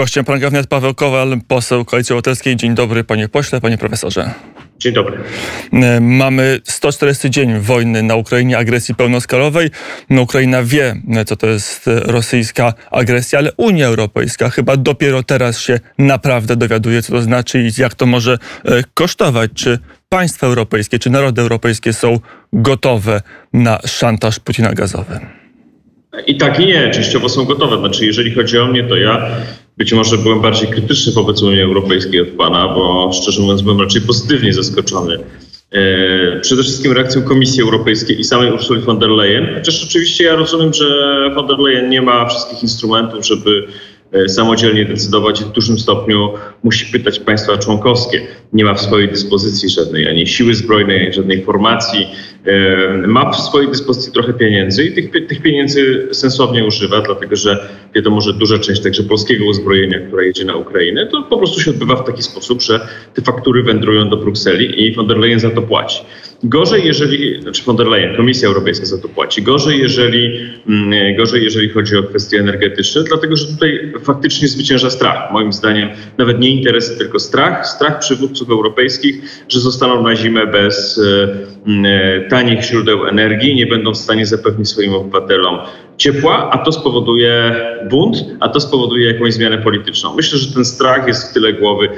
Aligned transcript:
Gościem 0.00 0.24
pan 0.24 0.40
Gawnet 0.40 0.66
Paweł 0.66 0.94
Kowal, 0.94 1.40
poseł 1.48 1.84
Koalicji 1.84 2.12
Obywatelskiej. 2.12 2.56
Dzień 2.56 2.74
dobry 2.74 3.04
panie 3.04 3.28
pośle, 3.28 3.60
panie 3.60 3.78
profesorze. 3.78 4.30
Dzień 4.78 4.92
dobry. 4.92 5.18
E, 5.72 6.00
mamy 6.00 6.60
140 6.64 7.30
dzień 7.30 7.58
wojny 7.58 8.02
na 8.02 8.16
Ukrainie, 8.16 8.58
agresji 8.58 8.94
pełnoskalowej. 8.94 9.70
No, 10.10 10.22
Ukraina 10.22 10.62
wie, 10.62 10.96
co 11.26 11.36
to 11.36 11.46
jest 11.46 11.84
rosyjska 11.86 12.74
agresja, 12.90 13.38
ale 13.38 13.52
Unia 13.56 13.86
Europejska 13.86 14.50
chyba 14.50 14.76
dopiero 14.76 15.22
teraz 15.22 15.58
się 15.58 15.80
naprawdę 15.98 16.56
dowiaduje, 16.56 17.02
co 17.02 17.12
to 17.12 17.22
znaczy 17.22 17.62
i 17.62 17.80
jak 17.80 17.94
to 17.94 18.06
może 18.06 18.38
e, 18.64 18.82
kosztować. 18.94 19.50
Czy 19.54 19.78
państwa 20.08 20.46
europejskie, 20.46 20.98
czy 20.98 21.10
narody 21.10 21.42
europejskie 21.42 21.92
są 21.92 22.18
gotowe 22.52 23.20
na 23.52 23.78
szantaż 23.86 24.40
Putina 24.40 24.72
gazowy? 24.72 25.20
I 26.26 26.36
tak 26.36 26.60
i 26.60 26.66
nie, 26.66 26.90
częściowo 26.90 27.28
są 27.28 27.44
gotowe. 27.44 27.78
Znaczy, 27.78 28.06
jeżeli 28.06 28.34
chodzi 28.34 28.58
o 28.58 28.66
mnie, 28.66 28.84
to 28.84 28.96
ja 28.96 29.30
być 29.80 29.92
może 29.92 30.18
byłem 30.18 30.40
bardziej 30.40 30.68
krytyczny 30.68 31.12
wobec 31.12 31.42
Unii 31.42 31.62
Europejskiej 31.62 32.20
od 32.20 32.28
pana, 32.28 32.68
bo 32.68 33.12
szczerze 33.12 33.42
mówiąc 33.42 33.62
byłem 33.62 33.80
raczej 33.80 34.02
pozytywnie 34.02 34.52
zaskoczony. 34.52 35.18
E, 35.72 36.40
przede 36.40 36.62
wszystkim 36.62 36.92
reakcją 36.92 37.22
Komisji 37.22 37.62
Europejskiej 37.62 38.20
i 38.20 38.24
samej 38.24 38.52
Ursuli 38.52 38.80
von 38.80 38.98
der 38.98 39.08
Leyen. 39.08 39.54
Chociaż 39.54 39.84
oczywiście 39.84 40.24
ja 40.24 40.36
rozumiem, 40.36 40.74
że 40.74 40.86
von 41.34 41.46
der 41.46 41.58
Leyen 41.58 41.90
nie 41.90 42.02
ma 42.02 42.28
wszystkich 42.28 42.62
instrumentów, 42.62 43.26
żeby 43.26 43.66
samodzielnie 44.28 44.84
decydować 44.84 45.40
i 45.40 45.44
w 45.44 45.48
dużym 45.48 45.78
stopniu 45.78 46.30
musi 46.62 46.92
pytać 46.92 47.18
państwa 47.20 47.58
członkowskie. 47.58 48.20
Nie 48.52 48.64
ma 48.64 48.74
w 48.74 48.80
swojej 48.80 49.08
dyspozycji 49.08 49.68
żadnej 49.68 50.08
ani 50.08 50.26
siły 50.26 50.54
zbrojnej, 50.54 51.00
ani 51.00 51.12
żadnej 51.12 51.44
formacji. 51.44 52.06
E, 52.46 53.06
ma 53.06 53.30
w 53.30 53.36
swojej 53.36 53.68
dyspozycji 53.68 54.12
trochę 54.12 54.32
pieniędzy 54.32 54.84
i 54.84 54.92
tych, 54.92 55.26
tych 55.26 55.42
pieniędzy 55.42 56.08
sensownie 56.12 56.64
używa, 56.64 57.00
dlatego 57.00 57.36
że 57.36 57.68
wiadomo, 57.94 58.20
że 58.20 58.32
duża 58.32 58.58
część 58.58 58.82
także 58.82 59.02
polskiego 59.02 59.44
uzbrojenia, 59.44 59.98
która 60.06 60.22
jedzie 60.22 60.44
na 60.44 60.56
Ukrainę, 60.56 61.06
to 61.06 61.22
po 61.22 61.38
prostu 61.38 61.60
się 61.60 61.70
odbywa 61.70 61.96
w 61.96 62.06
taki 62.06 62.22
sposób, 62.22 62.62
że 62.62 62.80
te 63.14 63.22
faktury 63.22 63.62
wędrują 63.62 64.08
do 64.08 64.16
Brukseli 64.16 64.86
i 64.86 64.94
von 64.94 65.06
der 65.06 65.18
Leyen 65.18 65.40
za 65.40 65.50
to 65.50 65.62
płaci. 65.62 66.00
Gorzej, 66.44 66.86
jeżeli, 66.86 67.42
znaczy 67.42 67.62
von 67.64 67.76
der 67.76 67.86
Leyen, 67.86 68.16
Komisja 68.16 68.48
Europejska 68.48 68.86
za 68.86 68.98
to 68.98 69.08
płaci. 69.08 69.42
Gorzej, 69.42 69.80
jeżeli, 69.80 70.40
mm, 70.68 71.16
gorzej, 71.16 71.44
jeżeli 71.44 71.68
chodzi 71.68 71.96
o 71.96 72.02
kwestie 72.02 72.38
energetyczne, 72.38 73.02
dlatego 73.02 73.36
że 73.36 73.46
tutaj 73.46 73.92
faktycznie 74.02 74.48
zwycięża 74.48 74.90
strach. 74.90 75.32
Moim 75.32 75.52
zdaniem 75.52 75.88
nawet 76.18 76.40
nie 76.40 76.50
interesy, 76.50 76.98
tylko 76.98 77.18
strach. 77.18 77.66
Strach 77.66 77.98
przywódców 77.98 78.50
europejskich, 78.50 79.44
że 79.48 79.60
zostaną 79.60 80.02
na 80.02 80.16
zimę 80.16 80.46
bez 80.46 80.98
e, 80.98 81.28
e, 81.88 82.28
tanich 82.28 82.62
źródeł 82.62 83.06
energii, 83.06 83.54
nie 83.54 83.66
będą 83.66 83.92
w 83.92 83.96
stanie 83.96 84.26
zapewnić 84.26 84.68
swoim 84.68 84.94
obywatelom 84.94 85.58
ciepła, 85.96 86.50
a 86.50 86.58
to 86.58 86.72
spowoduje 86.72 87.54
bunt, 87.90 88.16
a 88.40 88.48
to 88.48 88.60
spowoduje 88.60 89.12
jakąś 89.12 89.34
zmianę 89.34 89.58
polityczną. 89.58 90.16
Myślę, 90.16 90.38
że 90.38 90.54
ten 90.54 90.64
strach 90.64 91.06
jest 91.06 91.30
w 91.30 91.34
tyle 91.34 91.52
głowy 91.52 91.88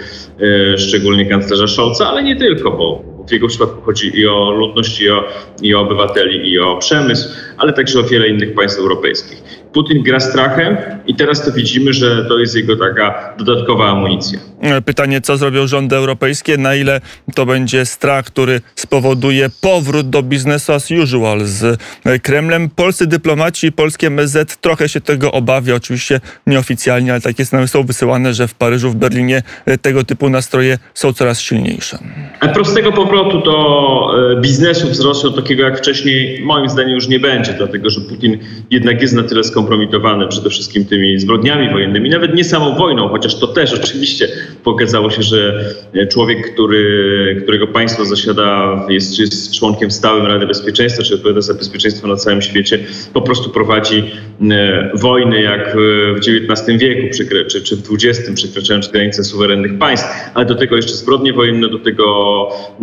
e, 0.41 0.79
szczególnie 0.79 1.27
kanclerza 1.27 1.67
Scholza, 1.67 2.09
ale 2.09 2.23
nie 2.23 2.37
tylko, 2.37 2.71
bo 2.71 3.12
w 3.29 3.33
jego 3.33 3.49
przypadku 3.49 3.83
chodzi 3.83 4.19
i 4.19 4.27
o 4.27 4.51
ludność, 4.51 5.01
i 5.01 5.11
o, 5.11 5.25
i 5.63 5.75
o 5.75 5.81
obywateli, 5.81 6.51
i 6.51 6.59
o 6.59 6.77
przemysł, 6.77 7.29
ale 7.57 7.73
także 7.73 8.01
o 8.01 8.03
wiele 8.03 8.29
innych 8.29 8.55
państw 8.55 8.79
europejskich. 8.79 9.62
Putin 9.73 10.03
gra 10.03 10.21
strachem 10.21 10.77
i 11.07 11.15
teraz 11.15 11.45
to 11.45 11.53
widzimy, 11.53 11.93
że 11.93 12.25
to 12.25 12.39
jest 12.39 12.57
jego 12.57 12.77
taka 12.77 13.35
dodatkowa 13.39 13.91
amunicja. 13.91 14.39
Pytanie, 14.85 15.21
co 15.21 15.37
zrobią 15.37 15.67
rządy 15.67 15.97
europejskie, 15.97 16.57
na 16.57 16.75
ile 16.75 17.01
to 17.35 17.47
będzie 17.47 17.87
strach, 17.87 18.25
który 18.25 18.61
spowoduje 18.77 19.51
powrót 19.61 20.11
do 20.11 20.23
biznesu 20.23 20.73
as 20.73 20.91
usual 20.91 21.41
z 21.45 21.81
Kremlem. 22.23 22.71
Polscy 22.71 23.07
dyplomaci, 23.07 23.73
polskie 23.73 24.11
MZ 24.11 24.57
trochę 24.61 24.89
się 24.89 25.01
tego 25.01 25.33
obawia, 25.33 25.75
oczywiście 25.75 26.21
nieoficjalnie, 26.47 27.13
ale 27.13 27.21
takie 27.21 27.45
znamy 27.45 27.69
są 27.69 27.83
wysyłane, 27.83 28.35
że 28.35 28.49
w 28.49 28.55
Paryżu, 28.55 28.91
w 28.91 28.97
Berlinie 28.97 29.43
tego 29.83 30.05
typu 30.05 30.31
nastroje 30.31 30.79
są 30.95 31.13
coraz 31.13 31.41
silniejsze. 31.41 31.99
A 32.41 32.49
prostego 32.49 32.93
powrotu 32.93 33.41
do 33.41 34.07
e, 34.33 34.41
biznesu 34.41 34.95
z 34.95 35.01
Rosją, 35.01 35.33
takiego 35.33 35.63
jak 35.63 35.79
wcześniej, 35.79 36.43
moim 36.45 36.69
zdaniem 36.69 36.95
już 36.95 37.09
nie 37.09 37.21
będzie, 37.21 37.53
dlatego 37.53 37.91
że 37.91 38.01
Putin 38.01 38.39
jednak 38.71 39.03
jest 39.03 39.15
na 39.15 39.23
tyle 39.23 39.45
skompromitowany 39.63 40.29
przede 40.29 40.51
wszystkim 40.51 40.85
tymi 40.85 41.19
zbrodniami 41.19 41.71
wojennymi, 41.71 42.11
nawet 42.11 42.35
nie 42.35 42.45
samą 42.45 42.77
wojną, 42.77 43.09
chociaż 43.09 43.35
to 43.35 43.47
też 43.47 43.73
oczywiście 43.75 44.29
pokazało 44.65 45.11
się, 45.11 45.23
że 45.23 45.65
człowiek, 46.11 46.53
który, 46.55 47.41
którego 47.43 47.67
państwo 47.67 48.05
zasiada, 48.05 48.81
jest, 48.89 49.19
jest 49.19 49.55
członkiem 49.55 49.91
stałym 49.91 50.27
Rady 50.27 50.47
Bezpieczeństwa, 50.47 51.03
czy 51.03 51.15
odpowiada 51.15 51.41
za 51.41 51.55
bezpieczeństwo 51.55 52.09
na 52.09 52.17
całym 52.17 52.43
świecie, 52.43 52.79
po 53.13 53.23
prostu 53.23 53.51
prowadzi 53.51 54.05
e, 54.51 54.91
wojny 54.95 55.43
jak 55.43 55.77
w 56.15 56.19
XIX 56.19 56.79
wieku 56.79 57.17
czy, 57.49 57.63
czy 57.63 57.77
w 57.77 57.83
XX, 57.93 58.31
przekraczając 58.35 58.89
granice 58.89 59.25
suwerennych 59.25 59.79
państw, 59.79 60.09
ale 60.35 60.47
do 60.47 60.55
tego 60.55 60.77
jeszcze 60.77 60.95
zbrodnie 60.95 61.33
wojenne, 61.33 61.69
do 61.69 61.79
tego 61.79 62.05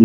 e, 0.00 0.04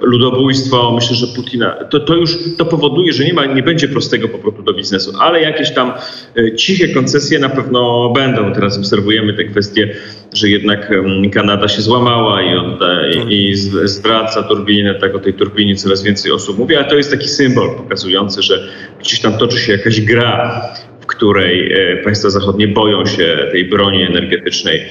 ludobójstwo, 0.00 0.92
myślę, 0.94 1.16
że 1.16 1.26
Putina, 1.26 1.70
to, 1.70 2.00
to 2.00 2.14
już 2.14 2.38
to 2.58 2.64
powoduje, 2.64 3.12
że 3.12 3.24
nie, 3.24 3.34
ma, 3.34 3.46
nie 3.46 3.62
będzie 3.62 3.88
prostego 3.88 4.28
powrotu 4.28 4.62
do 4.62 4.74
biznesu, 4.74 5.12
ale 5.20 5.42
jakieś 5.42 5.70
tam 5.70 5.87
e, 6.36 6.56
ciche 6.56 6.88
koncesje 6.88 7.38
na 7.38 7.48
pewno 7.48 8.12
będą. 8.16 8.52
Teraz 8.52 8.78
obserwujemy 8.78 9.34
te 9.34 9.44
kwestie, 9.44 9.94
że 10.32 10.48
jednak 10.48 10.92
Kanada 11.32 11.68
się 11.68 11.82
złamała 11.82 12.42
i, 12.42 12.56
odda, 12.56 13.08
i 13.28 13.54
zwraca 13.84 14.42
turbinę, 14.42 14.94
tak 14.94 15.14
o 15.14 15.18
tej 15.18 15.34
turbinie 15.34 15.76
coraz 15.76 16.02
więcej 16.02 16.32
osób 16.32 16.58
mówi, 16.58 16.76
ale 16.76 16.84
to 16.84 16.96
jest 16.96 17.10
taki 17.10 17.28
symbol 17.28 17.76
pokazujący, 17.76 18.42
że 18.42 18.68
gdzieś 19.00 19.20
tam 19.20 19.38
toczy 19.38 19.58
się 19.58 19.72
jakaś 19.72 20.00
gra 20.00 20.62
której 21.08 21.72
e, 21.72 21.96
państwa 21.96 22.30
zachodnie 22.30 22.68
boją 22.68 23.06
się 23.06 23.38
tej 23.52 23.64
broni 23.64 24.02
energetycznej 24.02 24.82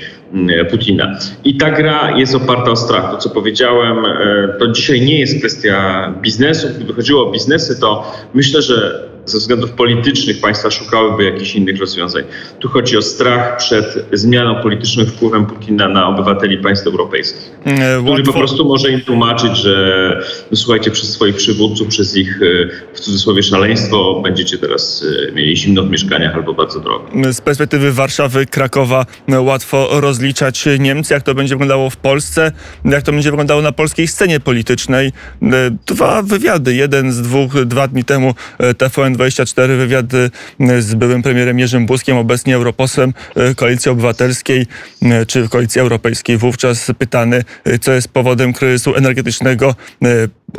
Putina. 0.69 1.17
I 1.43 1.57
ta 1.57 1.71
gra 1.71 2.17
jest 2.17 2.35
oparta 2.35 2.71
o 2.71 2.75
strach. 2.75 3.11
To, 3.11 3.17
co 3.17 3.29
powiedziałem, 3.29 4.05
e, 4.05 4.59
to 4.59 4.67
dzisiaj 4.67 5.01
nie 5.01 5.19
jest 5.19 5.39
kwestia 5.39 6.13
biznesu. 6.21 6.67
Gdyby 6.75 6.93
chodziło 6.93 7.27
o 7.27 7.31
biznesy, 7.31 7.79
to 7.79 8.11
myślę, 8.33 8.61
że 8.61 9.07
ze 9.29 9.37
względów 9.37 9.71
politycznych 9.71 10.41
państwa 10.41 10.71
szukałyby 10.71 11.23
jakichś 11.23 11.55
innych 11.55 11.79
rozwiązań. 11.79 12.23
Tu 12.59 12.69
chodzi 12.69 12.97
o 12.97 13.01
strach 13.01 13.57
przed 13.57 14.05
zmianą 14.13 14.61
politycznym 14.61 15.05
wpływem 15.05 15.45
Putina 15.45 15.87
na 15.87 16.07
obywateli 16.07 16.57
państw 16.57 16.87
europejskich, 16.87 17.51
e, 17.65 18.01
który 18.03 18.23
po 18.23 18.33
prostu 18.33 18.65
może 18.65 18.91
im 18.91 19.01
tłumaczyć, 19.01 19.57
że 19.57 20.17
no, 20.51 20.57
słuchajcie, 20.57 20.91
przez 20.91 21.09
swoich 21.09 21.35
przywódców, 21.35 21.87
przez 21.87 22.17
ich 22.17 22.39
e, 22.41 22.69
w 22.93 22.99
cudzysłowie 22.99 23.43
szaleństwo 23.43 24.21
będziecie 24.23 24.57
teraz 24.57 25.05
e, 25.29 25.31
mieli 25.31 25.57
zimno 25.57 25.83
w 25.83 25.89
mieszkaniach 25.89 26.35
albo 26.35 26.53
bardzo 26.53 26.79
drogo. 26.79 27.05
Z 27.31 27.41
perspektywy 27.41 27.91
Warszawy, 27.91 28.45
Krakowa 28.45 29.05
łatwo 29.39 30.01
rozliczać 30.17 30.65
Niemcy, 30.79 31.13
jak 31.13 31.23
to 31.23 31.35
będzie 31.35 31.55
wyglądało 31.55 31.89
w 31.89 31.97
Polsce, 31.97 32.51
jak 32.85 33.03
to 33.03 33.11
będzie 33.11 33.31
wyglądało 33.31 33.61
na 33.61 33.71
polskiej 33.71 34.07
scenie 34.07 34.39
politycznej. 34.39 35.11
Dwa 35.85 36.21
wywiady, 36.21 36.75
jeden 36.75 37.11
z 37.11 37.21
dwóch, 37.21 37.65
dwa 37.65 37.87
dni 37.87 38.03
temu 38.03 38.35
TVN 38.77 39.13
24 39.13 39.77
wywiad 39.77 40.05
z 40.79 40.93
byłym 40.93 41.21
premierem 41.21 41.59
Jerzym 41.59 41.85
Buskiem, 41.85 42.17
obecnie 42.17 42.55
europosłem 42.55 43.13
Koalicji 43.55 43.91
Obywatelskiej 43.91 44.65
czy 45.27 45.49
Koalicji 45.49 45.81
Europejskiej. 45.81 46.37
Wówczas 46.37 46.91
pytany, 46.97 47.43
co 47.81 47.91
jest 47.91 48.07
powodem 48.07 48.53
kryzysu 48.53 48.95
energetycznego, 48.95 49.75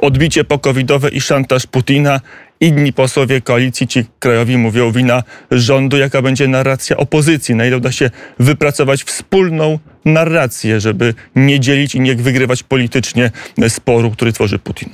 odbicie 0.01 0.45
pokowidowe 0.45 1.09
i 1.09 1.21
szantaż 1.21 1.67
Putina. 1.67 2.21
Inni 2.61 2.93
posłowie 2.93 3.41
koalicji, 3.41 3.87
ci 3.87 4.05
krajowi 4.19 4.57
mówią 4.57 4.93
wina 4.93 5.23
rządu, 5.51 5.97
jaka 5.97 6.23
będzie 6.23 6.49
narracja 6.49 6.97
opozycji, 6.97 7.55
na 7.55 7.67
ile 7.67 7.77
uda 7.77 7.93
się 7.93 8.11
wypracować 8.39 9.03
wspólną 9.03 9.79
narrację, 10.05 10.81
żeby 10.81 11.15
nie 11.37 11.61
dzielić 11.61 11.95
i 11.95 12.01
nie 12.01 12.15
wygrywać 12.15 12.63
politycznie 12.63 13.31
sporu, 13.69 14.11
który 14.11 14.33
tworzy 14.33 14.59
Putin. 14.59 14.89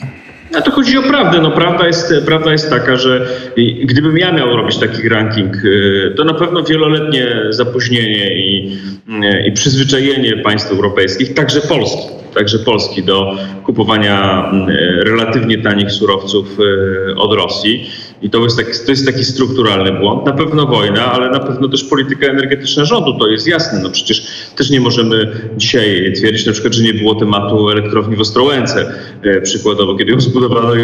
A 0.56 0.62
to 0.62 0.70
chodzi 0.70 0.98
o 0.98 1.02
prawdę. 1.02 1.40
No, 1.40 1.50
prawda, 1.50 1.86
jest, 1.86 2.12
prawda 2.26 2.52
jest 2.52 2.70
taka, 2.70 2.96
że 2.96 3.26
gdybym 3.84 4.18
ja 4.18 4.32
miał 4.32 4.56
robić 4.56 4.78
taki 4.78 5.08
ranking, 5.08 5.56
y, 5.64 6.14
to 6.16 6.24
na 6.24 6.34
pewno 6.34 6.62
wieloletnie 6.62 7.36
zapóźnienie 7.50 8.34
i, 8.34 8.78
y, 9.08 9.46
i 9.46 9.52
przyzwyczajenie 9.52 10.36
państw 10.36 10.70
europejskich, 10.72 11.34
także 11.34 11.60
Polski, 11.60 12.13
także 12.34 12.58
Polski 12.58 13.02
do 13.02 13.36
kupowania 13.64 14.50
y, 14.68 15.04
relatywnie 15.04 15.58
tanich 15.58 15.90
surowców 15.90 16.58
od 17.16 17.32
Rosji 17.32 17.90
i 18.24 18.30
to 18.30 18.44
jest, 18.44 18.56
taki, 18.56 18.70
to 18.86 18.90
jest 18.90 19.06
taki 19.06 19.24
strukturalny 19.24 19.92
błąd. 19.92 20.26
Na 20.26 20.32
pewno 20.32 20.66
wojna, 20.66 21.12
ale 21.12 21.30
na 21.30 21.40
pewno 21.40 21.68
też 21.68 21.84
polityka 21.84 22.26
energetyczna 22.26 22.84
rządu, 22.84 23.18
to 23.18 23.28
jest 23.28 23.46
jasne. 23.46 23.80
No 23.82 23.90
przecież 23.90 24.26
też 24.56 24.70
nie 24.70 24.80
możemy 24.80 25.32
dzisiaj 25.56 26.12
twierdzić 26.16 26.46
na 26.46 26.52
przykład, 26.52 26.74
że 26.74 26.82
nie 26.82 26.94
było 26.94 27.14
tematu 27.14 27.70
elektrowni 27.70 28.16
w 28.16 28.20
Ostrołęce, 28.20 28.94
e, 29.22 29.40
przykładowo, 29.40 29.94
kiedy 29.94 30.12
ją 30.12 30.20
zbudowano 30.20 30.74
i, 30.74 30.80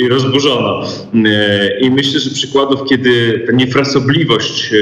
i, 0.00 0.08
rozburzono. 0.08 0.82
E, 1.26 1.80
I 1.80 1.90
myślę, 1.90 2.20
że 2.20 2.30
przykładów, 2.30 2.84
kiedy 2.88 3.44
ta 3.46 3.52
niefrasobliwość 3.52 4.70
e, 4.72 4.76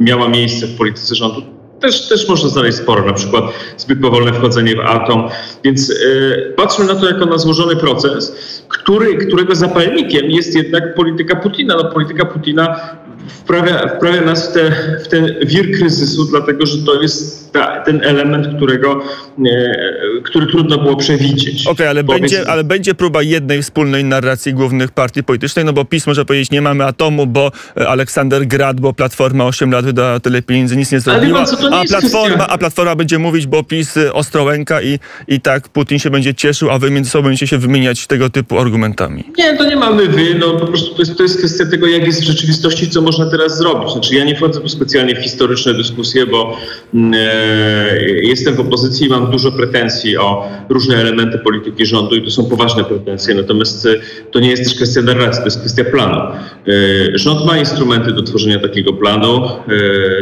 miała 0.00 0.28
miejsce 0.28 0.66
w 0.66 0.76
polityce 0.76 1.14
rządu, 1.14 1.55
też, 1.80 2.08
też 2.08 2.28
można 2.28 2.48
znaleźć 2.48 2.78
sporo, 2.78 3.04
na 3.04 3.12
przykład 3.12 3.44
zbyt 3.76 4.00
powolne 4.00 4.32
wchodzenie 4.32 4.76
w 4.76 4.80
atom. 4.80 5.28
Więc 5.64 5.88
yy, 5.88 6.54
patrzmy 6.56 6.84
na 6.84 6.94
to 6.94 7.06
jako 7.06 7.26
na 7.26 7.38
złożony 7.38 7.76
proces, 7.76 8.32
który, 8.68 9.16
którego 9.26 9.54
zapalnikiem 9.54 10.30
jest 10.30 10.56
jednak 10.56 10.94
polityka 10.94 11.36
Putina. 11.36 11.76
No, 11.76 11.84
polityka 11.84 12.24
Putina 12.24 12.80
wprawia, 13.28 13.88
wprawia 13.88 14.20
nas 14.20 14.50
w, 14.50 14.52
te, 14.52 14.70
w 15.04 15.08
ten 15.08 15.34
wir 15.46 15.78
kryzysu, 15.78 16.24
dlatego 16.30 16.66
że 16.66 16.78
to 16.78 17.02
jest 17.02 17.52
ta, 17.52 17.80
ten 17.80 18.04
element, 18.04 18.56
którego, 18.56 19.02
e, 19.46 19.76
który 20.24 20.46
trudno 20.46 20.78
było 20.78 20.96
przewidzieć. 20.96 21.60
Okej, 21.62 21.72
okay, 21.72 21.88
ale, 21.88 22.04
będzie, 22.04 22.50
ale 22.50 22.64
będzie 22.64 22.94
próba 22.94 23.22
jednej 23.22 23.62
wspólnej 23.62 24.04
narracji 24.04 24.54
głównych 24.54 24.90
partii 24.90 25.22
politycznych, 25.24 25.64
no 25.64 25.72
bo 25.72 25.84
PiS 25.84 26.06
może 26.06 26.24
powiedzieć, 26.24 26.50
nie 26.50 26.62
mamy 26.62 26.84
atomu, 26.84 27.26
bo 27.26 27.52
e, 27.76 27.88
Aleksander 27.88 28.46
Grad, 28.46 28.80
bo 28.80 28.92
Platforma 28.92 29.44
8 29.44 29.70
lat 29.70 29.84
wydała 29.84 30.20
tyle 30.20 30.42
pieniędzy, 30.42 30.76
nic 30.76 30.92
nie 30.92 31.00
zrobiła, 31.00 31.44
pan, 31.44 31.74
a, 31.74 31.84
Platforma, 31.84 32.46
a 32.46 32.58
Platforma 32.58 32.96
będzie 32.96 33.18
mówić, 33.18 33.46
bo 33.46 33.62
PiS 33.62 33.96
e, 33.96 34.12
Ostrołęka 34.12 34.82
i, 34.82 34.98
i 35.28 35.40
tak 35.40 35.68
Putin 35.68 35.98
się 35.98 36.10
będzie 36.10 36.34
cieszył, 36.34 36.70
a 36.70 36.78
wy 36.78 36.90
między 36.90 37.10
sobą 37.10 37.24
będziecie 37.24 37.46
się 37.46 37.58
wymieniać 37.58 38.06
tego 38.06 38.30
typu 38.30 38.58
argumentami. 38.58 39.24
Nie, 39.38 39.56
to 39.56 39.64
nie 39.64 39.76
mamy 39.76 40.08
wy, 40.08 40.34
no 40.38 40.54
po 40.54 40.66
prostu 40.66 40.94
to 40.94 41.02
jest, 41.02 41.16
to 41.16 41.22
jest 41.22 41.38
kwestia 41.38 41.66
tego, 41.66 41.86
jak 41.86 42.06
jest 42.06 42.20
w 42.20 42.24
rzeczywistości, 42.24 42.90
co 42.90 43.02
można 43.18 43.30
teraz 43.30 43.58
zrobić. 43.58 43.92
Znaczy 43.92 44.14
ja 44.14 44.24
nie 44.24 44.36
wchodzę 44.36 44.60
tu 44.60 44.68
specjalnie 44.68 45.14
w 45.14 45.18
historyczne 45.18 45.74
dyskusje, 45.74 46.26
bo 46.26 46.56
mm, 46.94 47.14
e, 47.14 47.98
jestem 48.22 48.54
w 48.54 48.60
opozycji 48.60 49.06
i 49.06 49.10
mam 49.10 49.30
dużo 49.30 49.52
pretensji 49.52 50.16
o 50.16 50.48
różne 50.68 50.96
elementy 50.96 51.38
polityki 51.38 51.86
rządu 51.86 52.16
i 52.16 52.22
to 52.24 52.30
są 52.30 52.44
poważne 52.44 52.84
pretensje, 52.84 53.34
natomiast 53.34 53.86
e, 53.86 53.90
to 54.30 54.40
nie 54.40 54.50
jest 54.50 54.64
też 54.64 54.74
kwestia 54.74 55.02
narracji, 55.02 55.40
to 55.40 55.46
jest 55.46 55.60
kwestia 55.60 55.84
planu. 55.84 56.16
E, 56.16 57.18
rząd 57.18 57.46
ma 57.46 57.58
instrumenty 57.58 58.12
do 58.12 58.22
tworzenia 58.22 58.60
takiego 58.60 58.92
planu. 58.92 59.48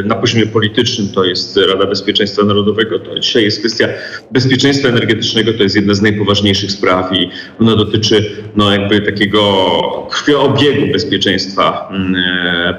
Na 0.05 0.15
poziomie 0.15 0.47
politycznym 0.47 1.09
to 1.09 1.25
jest 1.25 1.57
Rada 1.57 1.87
Bezpieczeństwa 1.87 2.43
Narodowego, 2.43 2.99
to 2.99 3.19
dzisiaj 3.19 3.45
jest 3.45 3.61
kwestia 3.61 3.89
bezpieczeństwa 4.31 4.89
energetycznego, 4.89 5.53
to 5.53 5.63
jest 5.63 5.77
jedna 5.77 5.95
z 5.95 6.03
najpoważniejszych 6.03 6.73
spraw 6.73 7.13
i 7.13 7.31
ona 7.61 7.77
dotyczy 7.77 8.31
no, 8.57 8.73
jakby 8.73 9.01
takiego 9.01 9.41
krwioobiegu 10.11 10.93
bezpieczeństwa 10.93 11.89
mm, 11.91 12.15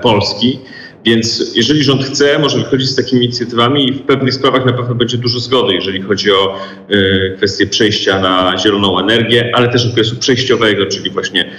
Polski. 0.06 0.60
Więc 1.06 1.56
jeżeli 1.56 1.84
rząd 1.84 2.04
chce, 2.04 2.40
może 2.40 2.58
wychodzić 2.58 2.90
z 2.90 2.96
takimi 2.96 3.26
inicjatywami 3.26 3.90
i 3.90 3.94
w 3.94 4.02
pewnych 4.02 4.34
sprawach 4.34 4.66
na 4.66 4.74
pewno 4.74 4.96
będzie 4.96 5.18
dużo 5.18 5.40
zgody, 5.40 5.74
jeżeli 5.74 6.02
chodzi 6.02 6.32
o 6.32 6.58
y, 6.92 7.34
kwestię 7.38 7.68
przejścia 7.68 8.20
na 8.20 8.58
zieloną 8.58 9.00
energię, 9.00 9.52
ale 9.54 9.68
też 9.68 9.86
okresu 9.92 10.16
przejściowego, 10.16 10.86
czyli 10.86 11.10
właśnie 11.10 11.50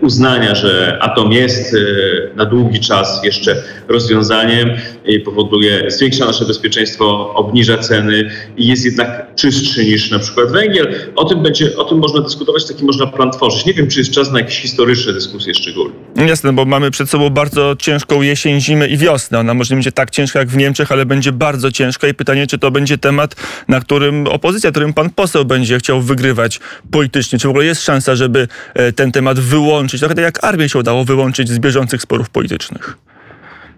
uznania, 0.00 0.54
że 0.54 0.98
atom 1.00 1.32
jest 1.32 1.74
y, 1.74 2.30
na 2.36 2.44
długi 2.44 2.80
czas 2.80 3.20
jeszcze 3.24 3.62
rozwiązaniem 3.88 4.70
i 5.04 5.20
powoduje, 5.20 5.90
zwiększa 5.90 6.26
nasze 6.26 6.44
bezpieczeństwo, 6.44 7.34
obniża 7.34 7.78
ceny 7.78 8.30
i 8.56 8.66
jest 8.66 8.84
jednak 8.84 9.34
czystszy 9.34 9.84
niż 9.84 10.10
na 10.10 10.18
przykład 10.18 10.52
węgiel. 10.52 10.94
O 11.16 11.24
tym, 11.24 11.42
będzie, 11.42 11.76
o 11.76 11.84
tym 11.84 11.98
można 11.98 12.20
dyskutować, 12.20 12.64
taki 12.68 12.84
można 12.84 13.06
plan 13.06 13.30
tworzyć. 13.30 13.66
Nie 13.66 13.74
wiem, 13.74 13.88
czy 13.88 13.98
jest 13.98 14.12
czas 14.12 14.32
na 14.32 14.38
jakieś 14.38 14.60
historyczne 14.60 15.12
dyskusje 15.12 15.54
szczególnie. 15.54 15.94
Jasne, 16.28 16.52
bo 16.52 16.64
mamy 16.64 16.90
przed 16.90 17.10
sobą 17.10 17.30
bardzo 17.30 17.76
ciężką 17.78 18.22
jesień, 18.22 18.60
zimę 18.60 18.88
i 18.88 18.96
wiosnę. 18.96 19.38
Ona 19.38 19.54
może 19.54 19.74
nie 19.74 19.76
będzie 19.76 19.92
tak 19.92 20.10
ciężka 20.10 20.38
jak 20.38 20.48
w 20.48 20.56
Niemczech, 20.56 20.92
ale 20.92 21.06
będzie 21.06 21.32
bardzo 21.32 21.72
ciężka 21.72 22.08
i 22.08 22.14
pytanie, 22.14 22.46
czy 22.46 22.58
to 22.58 22.70
będzie 22.70 22.98
temat, 22.98 23.36
na 23.68 23.80
którym 23.80 24.26
opozycja, 24.26 24.70
którym 24.70 24.92
pan 24.92 25.10
poseł 25.10 25.44
będzie 25.44 25.78
chciał 25.78 26.02
wygrywać 26.02 26.60
politycznie. 26.90 27.38
Czy 27.38 27.48
w 27.48 27.50
ogóle 27.50 27.64
jest 27.64 27.84
szansa, 27.84 28.16
żeby 28.16 28.48
e, 28.74 28.92
ten 28.92 29.12
temat 29.16 29.40
wyłączyć, 29.40 30.00
trochę 30.00 30.14
tak 30.14 30.24
jak 30.24 30.44
armię 30.44 30.68
się 30.68 30.78
udało 30.78 31.04
wyłączyć 31.04 31.48
z 31.48 31.58
bieżących 31.58 32.02
sporów 32.02 32.30
politycznych? 32.30 32.96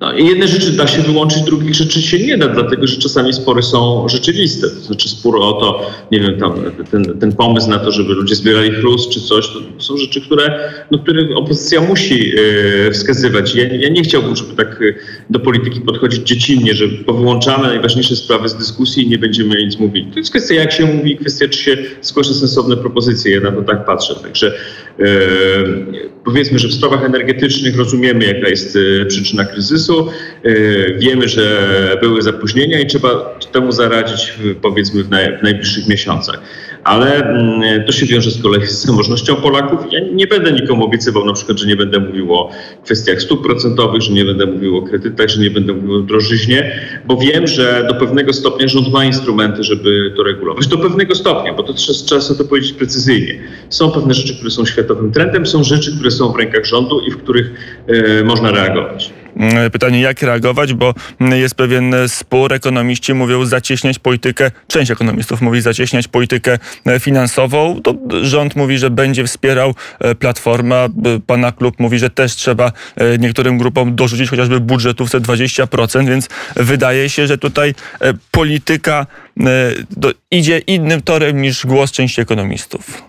No, 0.00 0.12
jedne 0.12 0.48
rzeczy 0.48 0.72
da 0.72 0.86
się 0.86 1.02
wyłączyć, 1.02 1.42
drugich 1.42 1.74
rzeczy 1.74 2.02
się 2.02 2.18
nie 2.18 2.38
da, 2.38 2.48
dlatego 2.48 2.86
że 2.86 2.96
czasami 2.96 3.32
spory 3.32 3.62
są 3.62 4.08
rzeczywiste. 4.08 4.70
To 4.70 4.80
znaczy 4.80 5.08
spór 5.08 5.36
o 5.42 5.52
to, 5.52 5.90
nie 6.12 6.20
wiem, 6.20 6.38
tam, 6.38 6.54
ten, 6.90 7.18
ten 7.18 7.32
pomysł 7.32 7.70
na 7.70 7.78
to, 7.78 7.92
żeby 7.92 8.14
ludzie 8.14 8.34
zbierali 8.34 8.70
chrust 8.70 9.10
czy 9.10 9.20
coś, 9.20 9.48
to 9.48 9.60
są 9.78 9.96
rzeczy, 9.96 10.20
które, 10.20 10.70
no, 10.90 10.98
które 10.98 11.34
opozycja 11.34 11.80
musi 11.80 12.28
yy, 12.28 12.90
wskazywać. 12.92 13.54
Ja, 13.54 13.64
ja 13.64 13.88
nie 13.88 14.02
chciałbym, 14.02 14.36
żeby 14.36 14.54
tak 14.54 14.78
yy, 14.80 14.94
do 15.30 15.40
polityki 15.40 15.80
podchodzić 15.80 16.28
dziecinnie, 16.28 16.74
że 16.74 16.88
powyłączamy 16.88 17.68
najważniejsze 17.68 18.16
sprawy 18.16 18.48
z 18.48 18.54
dyskusji 18.54 19.04
i 19.04 19.08
nie 19.08 19.18
będziemy 19.18 19.64
nic 19.64 19.78
mówić. 19.78 20.06
To 20.12 20.18
jest 20.18 20.30
kwestia, 20.30 20.54
jak 20.54 20.72
się 20.72 20.86
mówi, 20.86 21.16
kwestia, 21.16 21.48
czy 21.48 21.58
się 21.58 21.76
zgłasza 22.02 22.34
sensowne 22.34 22.76
propozycje. 22.76 23.34
Ja 23.34 23.40
na 23.40 23.52
to 23.52 23.62
tak 23.62 23.84
patrzę. 23.84 24.14
Także 24.22 24.52
yy, 24.98 25.06
powiedzmy, 26.24 26.58
że 26.58 26.68
w 26.68 26.74
sprawach 26.74 27.04
energetycznych 27.04 27.78
rozumiemy, 27.78 28.24
jaka 28.24 28.48
jest 28.48 28.78
przyczyna 29.08 29.44
kryzysu 29.44 29.87
kryzysu. 29.88 30.10
E, 30.44 30.98
wiemy, 30.98 31.28
że 31.28 31.98
były 32.00 32.22
zapóźnienia 32.22 32.80
i 32.80 32.86
trzeba 32.86 33.38
temu 33.52 33.72
zaradzić 33.72 34.34
powiedzmy 34.62 35.04
w, 35.04 35.10
naj, 35.10 35.38
w 35.38 35.42
najbliższych 35.42 35.88
miesiącach. 35.88 36.40
Ale 36.84 37.24
mm, 37.24 37.84
to 37.84 37.92
się 37.92 38.06
wiąże 38.06 38.30
z 38.30 38.42
kolei 38.42 38.66
z 38.66 38.84
zamożnością 38.86 39.36
Polaków. 39.36 39.80
Ja 39.90 40.00
nie 40.12 40.26
będę 40.26 40.52
nikomu 40.52 40.84
obiecywał 40.84 41.24
na 41.24 41.32
przykład, 41.32 41.58
że 41.58 41.66
nie 41.66 41.76
będę 41.76 42.00
mówił 42.00 42.34
o 42.34 42.50
kwestiach 42.84 43.22
stóp 43.22 43.46
procentowych, 43.46 44.02
że 44.02 44.12
nie 44.12 44.24
będę 44.24 44.46
mówił 44.46 44.76
o 44.76 44.82
kredytach, 44.82 45.28
że 45.28 45.40
nie 45.40 45.50
będę 45.50 45.72
mówił 45.72 45.94
o 45.94 46.00
drożyźnie, 46.00 46.80
bo 47.06 47.16
wiem, 47.16 47.46
że 47.46 47.84
do 47.88 47.94
pewnego 47.94 48.32
stopnia 48.32 48.68
rząd 48.68 48.92
ma 48.92 49.04
instrumenty, 49.04 49.64
żeby 49.64 50.12
to 50.16 50.22
regulować. 50.22 50.66
Do 50.66 50.78
pewnego 50.78 51.14
stopnia, 51.14 51.52
bo 51.52 51.62
to 51.62 51.72
trzeba 51.72 52.20
sobie 52.20 52.38
to 52.38 52.44
powiedzieć 52.44 52.72
precyzyjnie. 52.72 53.38
Są 53.68 53.90
pewne 53.90 54.14
rzeczy, 54.14 54.34
które 54.34 54.50
są 54.50 54.64
światowym 54.64 55.12
trendem, 55.12 55.46
są 55.46 55.64
rzeczy, 55.64 55.94
które 55.94 56.10
są 56.10 56.32
w 56.32 56.36
rękach 56.36 56.64
rządu 56.64 57.00
i 57.00 57.10
w 57.10 57.16
których 57.16 57.50
e, 57.86 58.24
można 58.24 58.50
reagować. 58.50 59.12
Mm, 59.38 59.70
pytanie, 59.70 60.00
jak 60.00 60.22
reagować, 60.22 60.74
bo 60.74 60.94
jest 61.20 61.54
pewien 61.54 61.94
spór. 62.08 62.52
Ekonomiści 62.52 63.14
mówią 63.14 63.46
zacieśniać 63.46 63.98
politykę, 63.98 64.50
część 64.66 64.90
ekonomistów 64.90 65.40
mówi 65.40 65.60
zacieśniać 65.60 66.08
politykę 66.08 66.58
e, 66.86 67.00
finansową. 67.00 67.80
To 67.82 67.94
rząd 68.22 68.56
mówi, 68.56 68.78
że 68.78 68.90
będzie 68.90 69.26
wspierał 69.26 69.74
e, 70.00 70.14
Platforma. 70.14 70.88
Pana 71.26 71.52
klub 71.52 71.78
mówi, 71.78 71.98
że 71.98 72.10
też 72.10 72.36
trzeba 72.36 72.72
e, 72.96 73.18
niektórym 73.18 73.58
grupom 73.58 73.96
dorzucić 73.96 74.30
chociażby 74.30 74.60
budżetówce 74.60 75.20
20%, 75.20 76.08
więc 76.08 76.28
wydaje 76.56 77.10
się, 77.10 77.26
że 77.26 77.38
tutaj 77.38 77.74
polityka 78.30 79.06
idzie 80.30 80.58
innym 80.58 81.02
torem 81.02 81.42
niż 81.42 81.66
głos 81.66 81.92
części 81.92 82.20
ekonomistów. 82.20 83.02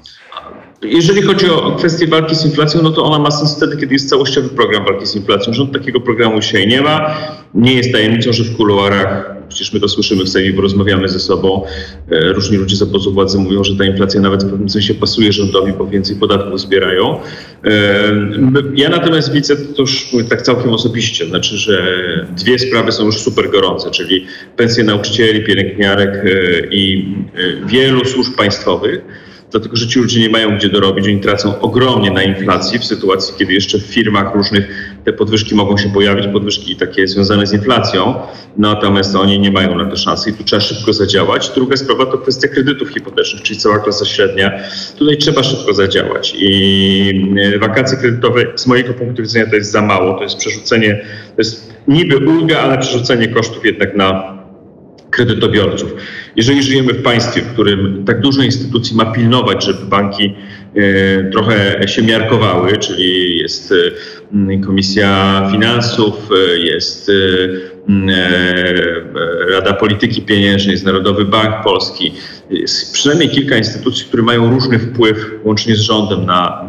Jeżeli 0.82 1.22
chodzi 1.22 1.50
o 1.50 1.72
kwestię 1.72 2.08
walki 2.08 2.36
z 2.36 2.46
inflacją, 2.46 2.82
no 2.82 2.90
to 2.92 3.04
ona 3.04 3.20
ma 3.20 3.32
sens 3.32 3.58
wtedy, 3.58 3.78
kiedy 3.78 3.94
jest 3.94 4.10
całościowy 4.10 4.50
program 4.50 4.86
walki 4.86 5.06
z 5.06 5.16
inflacją. 5.16 5.54
Rząd 5.54 5.74
takiego 5.74 6.02
programu 6.02 6.40
dzisiaj 6.40 6.68
nie 6.68 6.82
ma. 6.82 7.18
Nie 7.54 7.74
jest 7.74 7.92
tajemnicą, 7.92 8.34
że 8.34 8.44
w 8.44 8.58
kuluarach, 8.58 9.36
przecież 9.50 9.74
my 9.74 9.80
to 9.80 9.88
słyszymy 9.88 10.24
w 10.24 10.30
Sejmie, 10.30 10.54
bo 10.54 10.62
rozmawiamy 10.62 11.10
ze 11.10 11.20
sobą, 11.20 11.64
e, 12.12 12.34
różni 12.34 12.58
ludzie 12.58 12.76
z 12.76 12.82
obozu 12.82 13.14
władzy 13.14 13.38
mówią, 13.38 13.64
że 13.64 13.76
ta 13.76 13.86
inflacja 13.86 14.22
nawet 14.22 14.44
w 14.44 14.50
pewnym 14.50 14.70
sensie 14.70 14.94
pasuje 14.94 15.34
rządowi, 15.34 15.74
bo 15.74 15.88
więcej 15.88 16.16
podatków 16.16 16.60
zbierają. 16.62 17.20
E, 17.66 17.72
ja 18.76 18.90
natomiast 18.90 19.34
widzę 19.34 19.56
to 19.56 19.82
już 19.82 20.08
tak 20.30 20.42
całkiem 20.42 20.70
osobiście, 20.70 21.26
znaczy, 21.26 21.58
że 21.58 21.98
dwie 22.38 22.60
sprawy 22.60 22.92
są 22.92 23.06
już 23.06 23.18
super 23.18 23.50
gorące, 23.50 23.92
czyli 23.92 24.26
pensje 24.58 24.84
nauczycieli, 24.84 25.44
pielęgniarek 25.44 26.10
e, 26.10 26.30
i 26.72 27.16
wielu 27.66 28.06
służb 28.06 28.36
państwowych 28.36 29.29
dlatego 29.52 29.76
że 29.76 29.88
ci 29.88 30.00
ludzie 30.00 30.20
nie 30.20 30.30
mają 30.30 30.58
gdzie 30.58 30.70
dorobić, 30.70 31.06
oni 31.06 31.20
tracą 31.20 31.60
ogromnie 31.60 32.12
na 32.12 32.24
inflacji 32.24 32.80
w 32.80 32.86
sytuacji, 32.86 33.34
kiedy 33.38 33.54
jeszcze 33.54 33.78
w 33.78 33.82
firmach 33.82 34.36
różnych 34.36 34.96
te 35.06 35.14
podwyżki 35.14 35.56
mogą 35.56 35.78
się 35.78 35.90
pojawić, 35.90 36.28
podwyżki 36.28 36.76
takie 36.76 37.08
związane 37.08 37.48
z 37.48 37.54
inflacją, 37.54 38.16
natomiast 38.58 39.16
oni 39.16 39.40
nie 39.40 39.52
mają 39.52 39.78
na 39.78 39.86
to 39.86 39.98
szansy 39.98 40.30
i 40.30 40.34
tu 40.34 40.44
trzeba 40.44 40.60
szybko 40.60 40.94
zadziałać. 40.94 41.50
Druga 41.50 41.78
sprawa 41.78 42.06
to 42.06 42.18
kwestia 42.18 42.48
kredytów 42.48 42.90
hipotecznych, 42.90 43.44
czyli 43.44 43.60
cała 43.60 43.80
klasa 43.80 44.06
średnia. 44.06 44.60
Tutaj 44.98 45.18
trzeba 45.18 45.44
szybko 45.44 45.74
zadziałać 45.74 46.36
i 46.38 47.34
e, 47.56 47.60
wakacje 47.60 47.98
kredytowe 47.98 48.46
z 48.56 48.68
mojego 48.68 48.94
punktu 48.94 49.22
widzenia 49.22 49.46
to 49.46 49.56
jest 49.56 49.72
za 49.72 49.82
mało, 49.82 50.14
to 50.14 50.24
jest 50.24 50.38
przerzucenie, 50.38 51.06
to 51.36 51.42
jest 51.42 51.74
niby 51.88 52.18
ulga, 52.18 52.60
ale 52.60 52.78
przerzucenie 52.78 53.28
kosztów 53.28 53.66
jednak 53.66 53.96
na 53.96 54.39
kredytobiorców. 55.20 55.96
Jeżeli 56.36 56.64
żyjemy 56.64 56.94
w 56.94 57.04
państwie, 57.04 57.42
w 57.42 57.54
którym 57.54 58.04
tak 58.06 58.22
dużo 58.22 58.42
instytucji 58.42 58.96
ma 58.96 59.06
pilnować, 59.06 59.66
żeby 59.66 59.86
banki 59.86 60.34
e, 60.76 61.32
trochę 61.32 61.88
się 61.88 62.02
miarkowały, 62.02 62.78
czyli 62.78 63.38
jest 63.38 63.74
e, 64.52 64.58
Komisja 64.66 65.44
Finansów, 65.52 66.30
e, 66.32 66.58
jest 66.58 67.12
Rada 69.52 69.74
Polityki 69.74 70.22
Pieniężnej, 70.22 70.72
jest 70.72 70.86
Narodowy 70.86 71.26
Bank 71.26 71.64
Polski, 71.64 72.14
jest 72.50 72.94
przynajmniej 72.94 73.30
kilka 73.30 73.58
instytucji, 73.58 74.06
które 74.06 74.24
mają 74.24 74.50
różny 74.50 74.80
wpływ, 74.80 75.32
łącznie 75.44 75.76
z 75.76 75.80
rządem, 75.80 76.26
na, 76.26 76.66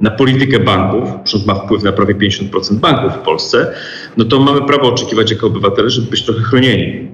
na 0.00 0.10
politykę 0.10 0.58
banków. 0.58 1.08
Rząd 1.24 1.46
ma 1.46 1.54
wpływ 1.54 1.82
na 1.82 1.92
prawie 1.92 2.14
50% 2.14 2.74
banków 2.74 3.12
w 3.12 3.18
Polsce. 3.24 3.72
No 4.16 4.24
to 4.24 4.40
mamy 4.40 4.66
prawo 4.66 4.88
oczekiwać 4.88 5.30
jako 5.30 5.46
obywatele, 5.46 5.90
żeby 5.90 6.10
być 6.10 6.22
trochę 6.24 6.40
chronieni. 6.40 7.08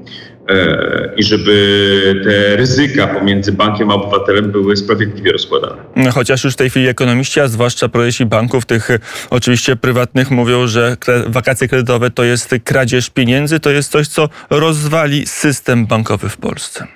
E, 0.49 1.15
i 1.17 1.23
żeby 1.23 2.21
te 2.25 2.57
ryzyka 2.57 3.07
pomiędzy 3.07 3.53
bankiem 3.53 3.91
a 3.91 3.95
obywatelem 3.95 4.53
były 4.53 4.77
sprawiedliwie 4.77 5.33
rozkładane. 5.33 5.77
Chociaż 6.13 6.45
już 6.45 6.55
w 6.55 6.57
tej 6.57 6.71
chwili 6.71 6.89
ekonomiści, 6.89 7.41
a 7.41 7.49
zwłaszcza 7.49 7.89
projeci 7.89 8.27
banków, 8.27 8.67
tych 8.67 8.89
oczywiście 9.31 9.77
prywatnych, 9.77 10.31
mówią, 10.31 10.67
że 10.67 10.97
wakacje 11.27 11.69
kredytowe 11.69 12.11
to 12.11 12.25
jest 12.25 12.55
kradzież 12.65 13.11
pieniędzy, 13.11 13.61
to 13.61 13.71
jest 13.71 13.91
coś, 13.91 14.09
co 14.09 14.29
rozwali 14.51 15.27
system 15.27 15.87
bankowy 15.87 16.29
w 16.29 16.37
Polsce. 16.37 16.87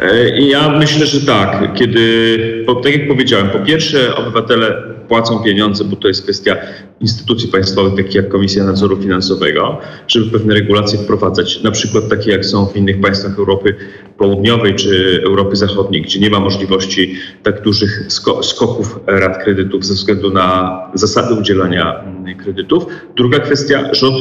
E, 0.00 0.40
ja 0.40 0.78
myślę, 0.78 1.06
że 1.06 1.26
tak. 1.26 1.74
Kiedy, 1.74 2.64
bo 2.66 2.74
tak 2.74 2.92
jak 2.92 3.08
powiedziałem, 3.08 3.50
po 3.50 3.58
pierwsze 3.58 4.14
obywatele 4.14 4.82
płacą 5.08 5.42
pieniądze, 5.42 5.84
bo 5.84 5.96
to 5.96 6.08
jest 6.08 6.22
kwestia 6.22 6.56
instytucji 7.00 7.48
państwowych, 7.48 7.94
takich 7.96 8.14
jak 8.14 8.28
Komisja 8.28 8.64
Nadzoru 8.64 8.96
Finansowego, 8.96 9.78
żeby 10.08 10.30
pewne 10.30 10.54
regulacje 10.54 10.98
wprowadzać, 10.98 11.62
na 11.62 11.70
przykład 11.70 12.08
takie 12.08 12.30
jak 12.30 12.44
są 12.44 12.66
w 12.66 12.76
innych 12.76 13.00
państwach 13.00 13.38
Europy 13.38 13.74
Południowej 14.18 14.74
czy 14.74 15.22
Europy 15.26 15.56
Zachodniej, 15.56 16.02
gdzie 16.02 16.20
nie 16.20 16.30
ma 16.30 16.40
możliwości 16.40 17.14
tak 17.42 17.62
dużych 17.62 18.06
skoków 18.42 18.98
rat 19.06 19.44
kredytów 19.44 19.86
ze 19.86 19.94
względu 19.94 20.30
na 20.30 20.78
zasady 20.94 21.34
udzielania 21.34 22.04
kredytów. 22.42 22.86
Druga 23.16 23.38
kwestia, 23.38 23.94
rząd 23.94 24.16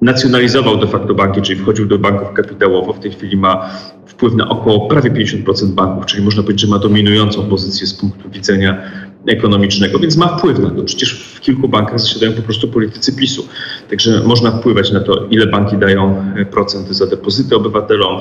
nacjonalizował 0.00 0.76
de 0.76 0.86
facto 0.86 1.14
banki, 1.14 1.42
czyli 1.42 1.60
wchodził 1.60 1.86
do 1.86 1.98
banków 1.98 2.32
kapitałowo. 2.32 2.92
W 2.92 3.00
tej 3.00 3.10
chwili 3.10 3.36
ma 3.36 3.70
wpływ 4.06 4.34
na 4.34 4.48
około 4.48 4.88
prawie 4.88 5.10
50% 5.10 5.66
banków, 5.66 6.06
czyli 6.06 6.24
można 6.24 6.42
powiedzieć, 6.42 6.60
że 6.60 6.68
ma 6.68 6.78
dominującą 6.78 7.48
pozycję 7.48 7.86
z 7.86 7.94
punktu 7.94 8.30
widzenia 8.30 8.82
ekonomicznego, 9.26 9.98
więc 9.98 10.16
ma 10.16 10.38
wpływ 10.38 10.58
na 10.58 10.70
to. 10.70 10.82
Przecież 10.82 11.12
w 11.12 11.40
kilku 11.40 11.68
bankach 11.68 12.00
zasiadają 12.00 12.32
po 12.32 12.42
prostu 12.42 12.68
politycy 12.68 13.16
PiSu. 13.16 13.48
Także 13.90 14.22
można 14.24 14.50
wpływać 14.50 14.92
na 14.92 15.00
to, 15.00 15.26
ile 15.30 15.46
banki 15.46 15.76
dają 15.76 16.24
e, 16.36 16.44
procenty 16.44 16.94
za 16.94 17.06
depozyty 17.06 17.56
obywatelom, 17.56 18.20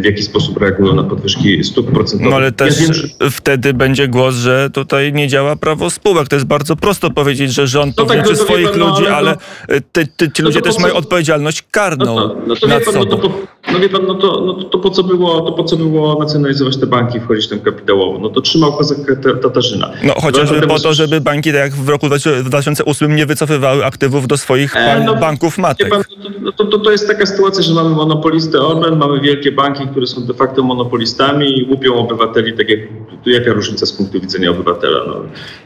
w 0.00 0.04
jaki 0.04 0.22
sposób 0.22 0.56
reagują 0.56 0.94
na 0.94 1.04
podwyżki 1.04 1.64
stóp 1.64 1.90
procentowych. 1.90 2.30
No 2.30 2.36
ale 2.36 2.52
też 2.52 2.80
ja 2.80 2.82
wiem, 2.82 2.94
że... 2.94 3.30
wtedy 3.30 3.74
będzie 3.74 4.08
głos, 4.08 4.34
że 4.34 4.70
tutaj 4.72 5.12
nie 5.12 5.28
działa 5.28 5.56
prawo 5.56 5.90
spółek. 5.90 6.28
To 6.28 6.36
jest 6.36 6.46
bardzo 6.46 6.76
prosto 6.76 7.10
powiedzieć, 7.10 7.52
że 7.52 7.66
rząd 7.66 7.96
no 7.96 8.04
powinien 8.04 8.26
tak, 8.26 8.36
swoich 8.36 8.70
pan, 8.70 8.78
no, 8.78 8.88
ludzi, 8.88 9.06
ale, 9.06 9.36
ale 9.68 9.80
ty, 9.92 10.06
ci 10.32 10.42
no 10.42 10.48
ludzie 10.48 10.62
też 10.62 10.74
co... 10.74 10.80
mają 10.80 10.94
odpowiedzialność 10.94 11.64
karną 11.70 12.14
no 12.14 12.28
to, 12.28 12.36
no 12.46 12.56
to 12.56 12.66
nad 12.66 12.84
pan, 12.84 12.94
sobą. 12.94 13.06
No 13.10 13.16
to, 13.16 13.30
no 13.72 13.80
wie 13.80 13.88
pan, 13.88 14.06
no 14.06 14.14
to, 14.14 14.40
no 14.46 14.54
to, 14.54 14.64
to, 14.64 14.78
po 14.78 14.90
co 14.90 15.02
było, 15.02 15.40
to 15.40 15.52
po 15.52 15.64
co 15.64 15.76
było 15.76 16.18
nacjonalizować 16.20 16.76
te 16.76 16.86
banki, 16.86 17.20
wchodzić 17.20 17.48
tam 17.48 17.60
kapitałowo? 17.60 18.18
No 18.18 18.28
to 18.28 18.40
trzymał 18.40 18.72
kozak 18.72 18.98
Tatarzyna. 19.42 19.90
No 20.02 20.15
chociażby 20.20 20.66
po 20.66 20.80
to, 20.80 20.94
żeby 20.94 21.20
banki 21.20 21.52
tak 21.52 21.60
jak 21.60 21.72
w 21.72 21.88
roku 21.88 22.08
2008 22.44 23.16
nie 23.16 23.26
wycofywały 23.26 23.84
aktywów 23.84 24.26
do 24.28 24.36
swoich 24.36 24.76
e, 24.76 25.04
no, 25.04 25.16
banków 25.16 25.58
matek. 25.58 25.88
Pan, 25.88 26.02
no 26.40 26.52
to, 26.52 26.64
to, 26.64 26.78
to 26.78 26.92
jest 26.92 27.08
taka 27.08 27.26
sytuacja, 27.26 27.62
że 27.62 27.74
mamy 27.74 27.90
monopolistę 27.90 28.60
Orlen, 28.60 28.98
mamy 28.98 29.20
wielkie 29.20 29.52
banki, 29.52 29.88
które 29.88 30.06
są 30.06 30.26
de 30.26 30.34
facto 30.34 30.62
monopolistami 30.62 31.58
i 31.58 31.64
łupią 31.64 31.94
obywateli, 31.94 32.56
tak 32.56 32.68
jak 32.68 32.80
jaka 33.26 33.52
różnica 33.52 33.86
z 33.86 33.92
punktu 33.92 34.20
widzenia 34.20 34.50
obywatela. 34.50 35.00
No, 35.06 35.14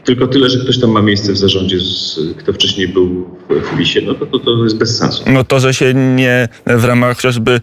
tylko 0.03 0.27
tyle, 0.27 0.49
że 0.49 0.59
ktoś 0.59 0.79
tam 0.79 0.89
ma 0.89 1.01
miejsce 1.01 1.33
w 1.33 1.37
zarządzie, 1.37 1.79
z, 1.79 2.19
kto 2.37 2.53
wcześniej 2.53 2.87
był 2.87 3.29
w, 3.49 3.77
WIS-ie, 3.77 4.05
no 4.07 4.13
to, 4.13 4.25
to, 4.25 4.39
to 4.39 4.63
jest 4.63 4.77
bez 4.77 4.97
sensu. 4.97 5.23
No 5.27 5.43
to, 5.43 5.59
że 5.59 5.73
się 5.73 5.93
nie 5.93 6.49
w 6.67 6.83
ramach 6.83 7.15
chociażby 7.15 7.61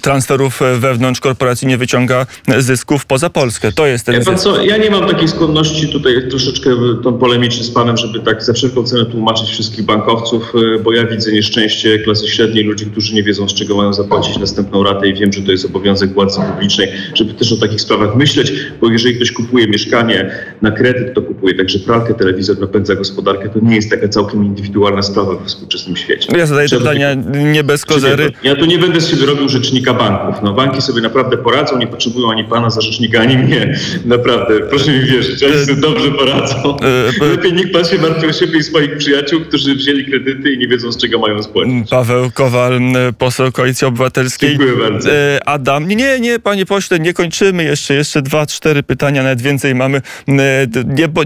transferów 0.00 0.60
wewnątrz 0.78 1.20
korporacji 1.20 1.68
nie 1.68 1.78
wyciąga 1.78 2.26
zysków 2.58 3.06
poza 3.06 3.30
Polskę. 3.30 3.72
To 3.72 3.86
jest 3.86 4.06
ten 4.06 4.14
ja, 4.14 4.24
pan 4.24 4.38
co, 4.38 4.62
ja 4.62 4.76
nie 4.76 4.90
mam 4.90 5.08
takiej 5.08 5.28
skłonności 5.44 5.88
tutaj 5.88 6.28
troszeczkę 6.30 6.70
tą 7.02 7.18
polemiczny 7.18 7.64
z 7.64 7.70
panem, 7.70 7.96
żeby 7.96 8.20
tak 8.20 8.44
za 8.44 8.52
wszelką 8.52 8.84
cenę 8.84 9.04
tłumaczyć 9.04 9.48
wszystkich 9.48 9.84
bankowców, 9.84 10.52
e, 10.76 10.78
bo 10.78 10.92
ja 10.92 11.06
widzę 11.06 11.32
nieszczęście 11.32 11.98
klasy 11.98 12.28
średniej, 12.28 12.64
ludzi, 12.64 12.86
którzy 12.86 13.14
nie 13.14 13.22
wiedzą 13.22 13.48
z 13.48 13.54
czego 13.54 13.76
mają 13.76 13.92
zapłacić 13.92 14.38
następną 14.38 14.82
ratę 14.82 15.08
i 15.08 15.14
wiem, 15.14 15.32
że 15.32 15.42
to 15.42 15.52
jest 15.52 15.64
obowiązek 15.64 16.12
władzy 16.12 16.40
publicznej, 16.52 16.88
żeby 17.14 17.34
też 17.34 17.52
o 17.52 17.56
takich 17.56 17.80
sprawach 17.80 18.16
myśleć, 18.16 18.52
bo 18.80 18.90
jeżeli 18.90 19.14
ktoś 19.14 19.32
kupuje 19.32 19.68
mieszkanie 19.68 20.30
na 20.62 20.70
kredyt, 20.70 21.14
to 21.14 21.22
kupuje 21.22 21.54
także 21.54 21.78
pralkę, 21.78 22.14
telewizor, 22.14 22.60
napędza 22.60 22.94
gospodarkę, 22.94 23.48
to 23.48 23.58
nie 23.62 23.76
jest 23.76 23.90
taka 23.90 24.08
całkiem 24.08 24.44
indywidualna 24.44 25.02
sprawa 25.02 25.34
we 25.34 25.46
współczesnym 25.46 25.96
świecie. 25.96 26.36
Ja 26.36 26.46
zadaję 26.46 26.68
Trzeba 26.68 26.80
pytania 26.80 27.14
nie 27.52 27.64
bez 27.64 27.84
kozery. 27.84 28.32
Ja 28.42 28.56
tu 28.56 28.64
nie 28.64 28.78
będę 28.78 29.00
z 29.00 29.10
siebie 29.10 29.26
robił 29.26 29.48
rzecznika 29.48 29.94
banków. 29.94 30.42
No, 30.42 30.52
banki 30.52 30.82
sobie 30.82 31.00
naprawdę 31.00 31.36
poradzą, 31.36 31.78
nie 31.78 31.86
potrzebują 31.86 32.30
ani 32.30 32.44
pana 32.44 32.70
za 32.70 32.80
rzecznika, 32.80 33.20
ani 33.20 33.38
mnie. 33.38 33.74
Naprawdę, 34.04 34.60
proszę 34.60 34.92
mi 34.92 35.00
wierzyć, 35.00 35.33
sobie 35.38 35.76
dobrze 35.76 36.10
poradzą. 36.10 36.76
E, 36.82 37.24
e, 37.24 37.28
Lepiej 37.28 37.52
nikt 37.52 37.72
pan 37.72 37.84
się 37.84 37.98
martwi 37.98 38.26
o 38.26 38.32
siebie 38.32 38.58
i 38.58 38.62
swoich 38.62 38.96
przyjaciół, 38.98 39.40
którzy 39.40 39.74
wzięli 39.74 40.04
kredyty 40.04 40.52
i 40.52 40.58
nie 40.58 40.68
wiedzą 40.68 40.92
z 40.92 40.96
czego 40.96 41.18
mają 41.18 41.42
spłacić. 41.42 41.90
Paweł 41.90 42.30
Kowal, 42.34 42.80
poseł 43.18 43.52
Koalicji 43.52 43.86
Obywatelskiej. 43.86 44.48
Dziękuję 44.48 44.72
bardzo. 44.76 45.10
E, 45.10 45.48
Adam, 45.48 45.88
nie, 45.88 46.20
nie, 46.20 46.38
panie 46.38 46.66
pośle, 46.66 46.98
nie 46.98 47.14
kończymy 47.14 47.64
jeszcze, 47.64 47.94
jeszcze 47.94 48.22
dwa, 48.22 48.46
cztery 48.46 48.82
pytania, 48.82 49.22
nawet 49.22 49.42
więcej 49.42 49.74
mamy. 49.74 50.02
Nie, 50.28 50.66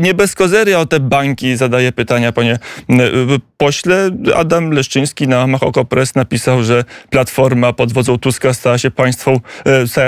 nie 0.00 0.14
bez 0.14 0.34
kozery 0.34 0.76
o 0.76 0.86
te 0.86 1.00
banki 1.00 1.56
zadaję 1.56 1.92
pytania, 1.92 2.32
panie 2.32 2.58
pośle. 3.56 4.10
Adam 4.34 4.70
Leszczyński 4.70 5.28
na 5.28 5.46
Machoko 5.46 5.84
Press 5.84 6.14
napisał, 6.14 6.62
że 6.62 6.84
Platforma 7.10 7.72
pod 7.72 7.92
wodzą 7.92 8.18
Tuska 8.18 8.54
stała 8.54 8.78
się 8.78 8.90
państwą, 8.90 9.40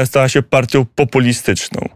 stała 0.04 0.28
się 0.28 0.42
partią 0.42 0.87
populistyczną. 0.95 1.88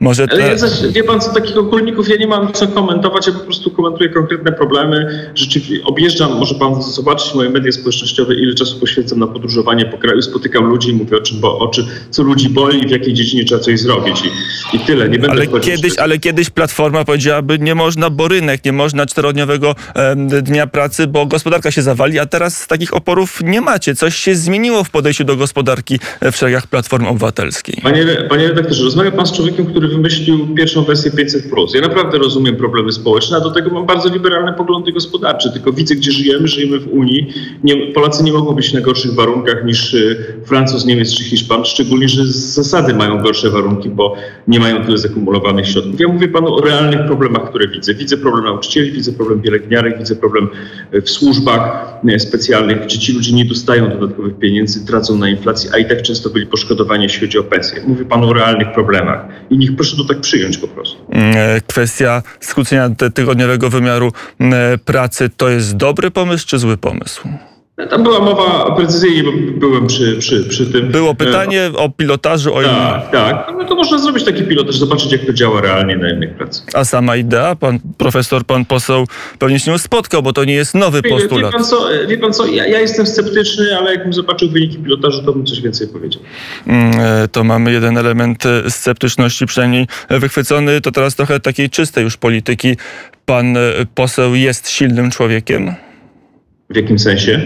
Może 0.00 0.28
te... 0.28 0.34
Ale 0.34 0.48
ja 0.48 0.58
zaś, 0.58 0.70
wie 0.92 1.04
pan 1.04 1.20
co, 1.20 1.34
takich 1.34 1.56
ogólników 1.56 2.08
ja 2.08 2.16
nie 2.16 2.26
mam 2.26 2.52
co 2.52 2.66
komentować, 2.66 3.26
ja 3.26 3.32
po 3.32 3.38
prostu 3.40 3.70
komentuję 3.70 4.08
konkretne 4.08 4.52
problemy. 4.52 5.30
Rzeczywiście 5.34 5.84
objeżdżam, 5.84 6.38
może 6.38 6.54
pan 6.54 6.82
zobaczyć 6.82 7.34
moje 7.34 7.50
media 7.50 7.72
społecznościowe, 7.72 8.34
ile 8.34 8.54
czasu 8.54 8.80
poświęcam 8.80 9.18
na 9.18 9.26
podróżowanie 9.26 9.86
po 9.86 9.98
kraju, 9.98 10.22
spotykam 10.22 10.64
ludzi 10.64 10.90
i 10.90 10.92
mówię 10.92 11.16
o 11.16 11.20
czym, 11.20 11.40
bo, 11.40 11.58
o 11.58 11.68
czym, 11.68 11.86
co 12.10 12.22
ludzi 12.22 12.48
boli 12.48 12.84
i 12.84 12.88
w 12.88 12.90
jakiej 12.90 13.14
dziedzinie 13.14 13.44
trzeba 13.44 13.60
coś 13.60 13.80
zrobić 13.80 14.22
i, 14.24 14.76
i 14.76 14.80
tyle. 14.80 15.08
Nie 15.08 15.18
będę 15.18 15.48
ale 15.50 15.60
kiedyś, 15.60 15.98
ale 15.98 16.18
kiedyś 16.18 16.50
Platforma 16.50 17.04
powiedziałaby, 17.04 17.58
nie 17.58 17.74
można 17.74 18.10
borynek, 18.10 18.64
nie 18.64 18.72
można 18.72 19.06
czterodniowego 19.06 19.74
e, 19.94 20.16
dnia 20.42 20.66
pracy, 20.66 21.06
bo 21.06 21.26
gospodarka 21.26 21.70
się 21.70 21.82
zawali, 21.82 22.18
a 22.18 22.26
teraz 22.26 22.66
takich 22.66 22.94
oporów 22.94 23.40
nie 23.44 23.60
macie. 23.60 23.94
Coś 23.94 24.16
się 24.16 24.34
zmieniło 24.34 24.84
w 24.84 24.90
podejściu 24.90 25.24
do 25.24 25.36
gospodarki 25.36 26.00
w 26.32 26.36
szeregach 26.36 26.66
Platformy 26.66 27.08
Obywatelskiej. 27.08 27.80
Panie, 27.82 28.06
panie 28.28 28.48
redaktorze, 28.48 28.84
rozmawia 28.84 29.10
pan 29.10 29.26
z 29.26 29.32
człowiekiem, 29.32 29.66
który 29.66 29.87
wymyślił 29.88 30.54
pierwszą 30.54 30.82
wersję 30.82 31.10
500. 31.10 31.44
Ja 31.74 31.80
naprawdę 31.80 32.18
rozumiem 32.18 32.56
problemy 32.56 32.92
społeczne, 32.92 33.36
a 33.36 33.40
do 33.40 33.50
tego 33.50 33.70
mam 33.70 33.86
bardzo 33.86 34.08
liberalne 34.08 34.52
poglądy 34.52 34.92
gospodarcze. 34.92 35.50
Tylko 35.50 35.72
widzę, 35.72 35.94
gdzie 35.94 36.12
żyjemy. 36.12 36.48
Żyjemy 36.48 36.78
w 36.78 36.88
Unii. 36.92 37.32
Nie, 37.64 37.92
Polacy 37.92 38.24
nie 38.24 38.32
mogą 38.32 38.52
być 38.52 38.72
na 38.72 38.80
gorszych 38.80 39.14
warunkach 39.14 39.64
niż 39.64 39.94
y, 39.94 40.24
Francuz, 40.44 40.86
Niemiec 40.86 41.14
czy 41.14 41.24
Hiszpan, 41.24 41.64
szczególnie, 41.64 42.08
że 42.08 42.24
z 42.24 42.36
zasady 42.36 42.94
mają 42.94 43.22
gorsze 43.22 43.50
warunki, 43.50 43.88
bo 43.88 44.16
nie 44.48 44.60
mają 44.60 44.84
tyle 44.84 44.98
zakumulowanych 44.98 45.68
środków. 45.68 46.00
Ja 46.00 46.08
mówię 46.08 46.28
panu 46.28 46.54
o 46.54 46.60
realnych 46.60 47.06
problemach, 47.06 47.50
które 47.50 47.68
widzę. 47.68 47.94
Widzę 47.94 48.16
problem 48.16 48.44
nauczycieli, 48.44 48.92
widzę 48.92 49.12
problem 49.12 49.42
pielęgniarek, 49.42 49.98
widzę 49.98 50.16
problem 50.16 50.48
y, 50.94 51.02
w 51.02 51.10
służbach 51.10 51.94
y, 52.14 52.20
specjalnych, 52.20 52.84
gdzie 52.84 52.98
ci 52.98 53.12
ludzie 53.12 53.32
nie 53.32 53.44
dostają 53.44 53.90
dodatkowych 53.90 54.38
pieniędzy, 54.38 54.86
tracą 54.86 55.18
na 55.18 55.28
inflacji, 55.28 55.70
a 55.74 55.78
i 55.78 55.88
tak 55.88 56.02
często 56.02 56.30
byli 56.30 56.46
poszkodowani, 56.46 57.02
jeśli 57.02 57.20
chodzi 57.20 57.38
o 57.38 57.44
pensję. 57.44 57.82
Mówię 57.86 58.04
panu 58.04 58.28
o 58.28 58.32
realnych 58.32 58.72
problemach. 58.72 59.28
I 59.50 59.58
niech 59.58 59.76
proszę 59.78 59.96
to 59.96 60.04
tak 60.04 60.20
przyjąć 60.20 60.58
po 60.58 60.68
prostu. 60.68 60.96
Mm, 61.10 61.36
e, 61.36 61.60
kwestia 61.60 62.22
skrócenia 62.40 62.90
tygodniowego 63.14 63.70
wymiaru 63.70 64.12
mm, 64.40 64.74
e, 64.74 64.78
pracy 64.78 65.30
to 65.36 65.48
jest 65.48 65.76
dobry 65.76 66.10
pomysł 66.10 66.46
czy 66.46 66.58
zły 66.58 66.76
pomysł? 66.76 67.28
Tam 67.86 68.02
była 68.02 68.20
mowa 68.20 68.76
precyzyjnie, 68.76 69.22
bo 69.22 69.32
byłem 69.58 69.86
przy, 69.86 70.16
przy, 70.16 70.44
przy 70.44 70.66
tym. 70.66 70.88
Było 70.88 71.14
pytanie 71.14 71.70
o 71.76 71.88
pilotażu, 71.88 72.54
o 72.54 72.62
Tak, 72.62 73.10
tak. 73.12 73.54
No 73.58 73.64
to 73.64 73.74
można 73.74 73.98
zrobić 73.98 74.24
taki 74.24 74.42
pilotaż, 74.42 74.76
zobaczyć 74.76 75.12
jak 75.12 75.24
to 75.24 75.32
działa 75.32 75.60
realnie 75.60 75.96
na 75.96 76.10
innych 76.10 76.34
pracach. 76.34 76.66
A 76.74 76.84
sama 76.84 77.16
idea? 77.16 77.56
Pan 77.56 77.78
profesor, 77.98 78.44
pan 78.44 78.64
poseł 78.64 79.06
pewnie 79.38 79.60
się 79.60 79.72
nie 79.72 79.78
spotkał, 79.78 80.22
bo 80.22 80.32
to 80.32 80.44
nie 80.44 80.54
jest 80.54 80.74
nowy 80.74 81.02
postulat. 81.02 81.52
Wie 81.52 81.58
pan 81.58 81.64
co, 81.64 81.88
wie 82.08 82.18
pan 82.18 82.32
co 82.32 82.46
ja, 82.46 82.66
ja, 82.66 82.80
jestem 82.80 83.06
sceptyczny, 83.06 83.78
ale 83.78 83.94
jakbym 83.94 84.12
zobaczył 84.12 84.50
wyniki 84.50 84.78
pilotażu, 84.78 85.22
to 85.22 85.32
bym 85.32 85.46
coś 85.46 85.60
więcej 85.60 85.88
powiedział. 85.88 86.22
Mm, 86.66 87.00
e, 87.00 87.28
to 87.28 87.44
mamy 87.44 87.72
jeden 87.72 87.98
element 87.98 88.46
e, 88.46 88.70
sceptyczności 88.70 89.46
przynajmniej 89.46 89.86
wychwycony. 90.10 90.80
To 90.80 90.92
teraz 90.92 91.14
trochę 91.14 91.40
takiej 91.40 91.70
czystej 91.70 92.04
już 92.04 92.16
polityki. 92.16 92.76
Pan 93.26 93.56
e, 93.56 93.60
poseł 93.94 94.34
jest 94.34 94.70
silnym 94.70 95.10
człowiekiem? 95.10 95.74
W 96.70 96.76
jakim 96.76 96.98
sensie? 96.98 97.40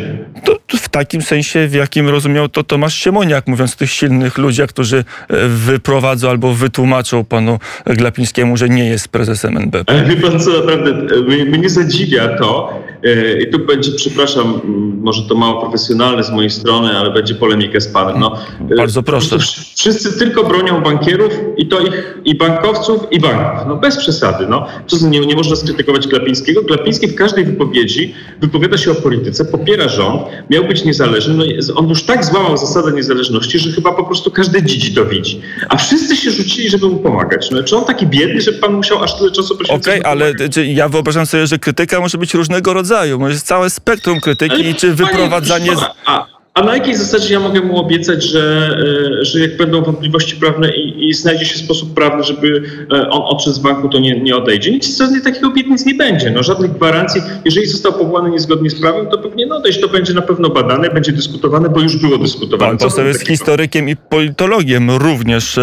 To, 0.44 0.76
w 0.76 0.88
takim 0.88 1.22
sensie, 1.22 1.68
w 1.68 1.74
jakim 1.74 2.08
rozumiał 2.08 2.48
to 2.48 2.64
Tomasz 2.64 2.94
Siemoniak, 2.94 3.46
mówiąc 3.46 3.74
o 3.74 3.76
tych 3.76 3.90
silnych 3.90 4.38
ludziach, 4.38 4.68
którzy 4.68 4.96
e, 4.96 5.48
wyprowadzą 5.48 6.30
albo 6.30 6.54
wytłumaczą 6.54 7.24
panu 7.24 7.58
Glapińskiemu, 7.86 8.56
że 8.56 8.68
nie 8.68 8.88
jest 8.88 9.08
prezesem 9.08 9.56
NBP. 9.56 9.92
Ale 9.92 10.04
wie 10.04 10.16
pan 10.16 10.40
co, 10.40 10.50
naprawdę, 10.50 10.92
mnie, 11.22 11.44
mnie 11.44 11.70
zadziwia 11.70 12.28
to, 12.28 12.78
e, 12.88 12.91
i 13.40 13.50
tu 13.50 13.58
będzie, 13.58 13.92
przepraszam, 13.92 14.60
może 15.02 15.22
to 15.22 15.34
mało 15.34 15.60
profesjonalne 15.60 16.24
z 16.24 16.30
mojej 16.30 16.50
strony, 16.50 16.98
ale 16.98 17.10
będzie 17.10 17.34
polemika 17.34 17.80
z 17.80 17.88
panem. 17.88 18.20
No, 18.20 18.38
e, 18.70 18.74
Bardzo 18.76 19.02
proszę. 19.02 19.38
Wszyscy 19.76 20.18
tylko 20.18 20.44
bronią 20.44 20.82
bankierów 20.82 21.32
i 21.56 21.66
to 21.66 21.80
ich, 21.80 22.18
i 22.24 22.34
bankowców, 22.34 23.00
i 23.10 23.20
banków. 23.20 23.68
No 23.68 23.76
bez 23.76 23.96
przesady. 23.96 24.46
No. 24.48 24.66
Nie, 25.10 25.20
nie 25.20 25.34
można 25.34 25.56
skrytykować 25.56 26.08
Glapińskiego. 26.08 26.62
Glapiński 26.62 27.06
w 27.06 27.14
każdej 27.14 27.44
wypowiedzi 27.44 28.14
wypowiada 28.40 28.78
się 28.78 28.90
o 28.90 28.94
polityce, 28.94 29.44
popiera 29.44 29.88
rząd, 29.88 30.22
miał 30.50 30.64
być 30.64 30.84
niezależny. 30.84 31.34
No, 31.34 31.44
on 31.74 31.88
już 31.88 32.02
tak 32.02 32.24
złamał 32.24 32.56
zasadę 32.56 32.92
niezależności, 32.92 33.58
że 33.58 33.72
chyba 33.72 33.92
po 33.92 34.04
prostu 34.04 34.30
każdy 34.30 34.62
dzidzi 34.62 34.94
to 34.94 35.04
widzi. 35.04 35.40
A 35.68 35.76
wszyscy 35.76 36.16
się 36.16 36.30
rzucili, 36.30 36.70
żeby 36.70 36.86
mu 36.86 36.96
pomagać. 36.96 37.50
No, 37.50 37.62
czy 37.62 37.76
on 37.76 37.84
taki 37.84 38.06
biedny, 38.06 38.40
że 38.40 38.52
pan 38.52 38.72
musiał 38.72 39.02
aż 39.02 39.18
tyle 39.18 39.30
czasu 39.30 39.56
poświęcić? 39.56 39.86
Okej, 39.86 40.00
okay, 40.00 40.12
ale 40.12 40.34
ja 40.66 40.88
wyobrażam 40.88 41.26
sobie, 41.26 41.46
że 41.46 41.58
krytyka 41.58 42.00
może 42.00 42.18
być 42.18 42.34
różnego 42.34 42.74
rodzaju. 42.74 42.91
Może 43.18 43.32
jest 43.32 43.46
całe 43.46 43.70
spektrum 43.70 44.20
krytyki 44.20 44.54
ale, 44.54 44.74
czy 44.74 44.94
wyprowadzenie... 44.94 45.72
a, 46.06 46.31
A 46.54 46.62
na 46.62 46.74
jakiej 46.74 46.96
zasadzie 46.96 47.34
ja 47.34 47.40
mogę 47.40 47.60
mu 47.60 47.78
obiecać, 47.78 48.24
że, 48.24 48.76
e, 49.20 49.24
że 49.24 49.40
jak 49.40 49.56
będą 49.56 49.82
wątpliwości 49.82 50.36
prawne 50.36 50.76
i, 50.76 51.08
i 51.08 51.14
znajdzie 51.14 51.44
się 51.44 51.58
sposób 51.58 51.94
prawny, 51.94 52.22
żeby 52.22 52.62
e, 52.92 53.10
on 53.10 53.22
odszedł 53.24 53.56
z 53.56 53.58
banku, 53.58 53.88
to 53.88 53.98
nie, 53.98 54.20
nie 54.20 54.36
odejdzie? 54.36 54.70
Nic 54.70 54.98
żadnych 54.98 55.22
takich 55.22 55.44
obietnic 55.44 55.86
nie 55.86 55.94
będzie. 55.94 56.30
No, 56.30 56.42
żadnych 56.42 56.72
gwarancji. 56.72 57.20
Jeżeli 57.44 57.66
został 57.66 57.92
powołany 57.92 58.30
niezgodnie 58.30 58.70
z 58.70 58.80
prawem, 58.80 59.06
to 59.06 59.18
pewnie 59.18 59.46
no, 59.46 59.56
odejść. 59.56 59.80
To 59.80 59.88
będzie 59.88 60.14
na 60.14 60.22
pewno 60.22 60.48
badane, 60.48 60.90
będzie 60.90 61.12
dyskutowane, 61.12 61.68
bo 61.68 61.80
już 61.80 61.96
było 61.96 62.18
dyskutowane. 62.18 62.70
Pan 62.70 62.78
poseł 62.78 63.06
jest 63.06 63.20
takiego? 63.20 63.36
historykiem 63.36 63.88
i 63.88 63.96
politologiem 63.96 64.90
również 64.90 65.58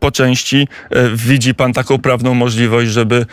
po 0.00 0.10
części. 0.10 0.68
E, 0.90 1.10
widzi 1.14 1.54
pan 1.54 1.72
taką 1.72 1.98
prawną 1.98 2.34
możliwość, 2.34 2.90
żeby 2.90 3.26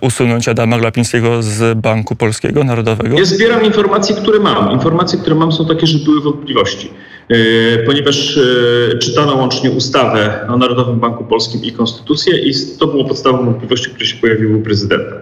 usunąć 0.00 0.48
Adama 0.48 0.78
Glapińskiego 0.78 1.42
z 1.42 1.78
Banku 1.78 2.16
Polskiego 2.16 2.64
Narodowego? 2.64 3.18
Ja 3.18 3.24
zbieram 3.24 3.64
informacje, 3.64 4.16
które 4.16 4.40
mam. 4.40 4.72
Informacje, 4.72 5.18
które 5.18 5.36
mam 5.36 5.52
są 5.52 5.66
takie, 5.66 5.86
że 5.86 5.98
były 5.98 6.31
wątpliwości. 6.32 6.90
E, 7.28 7.78
ponieważ 7.78 8.36
e, 8.36 8.98
czytano 8.98 9.34
łącznie 9.34 9.70
ustawę 9.70 10.46
o 10.48 10.56
Narodowym 10.56 11.00
Banku 11.00 11.24
Polskim 11.24 11.64
i 11.64 11.72
konstytucję 11.72 12.38
i 12.38 12.52
to 12.78 12.86
było 12.86 13.04
podstawą 13.04 13.44
wątpliwości, 13.44 13.90
które 13.90 14.06
się 14.06 14.16
pojawiły 14.16 14.56
u 14.56 14.62
prezydenta. 14.62 15.16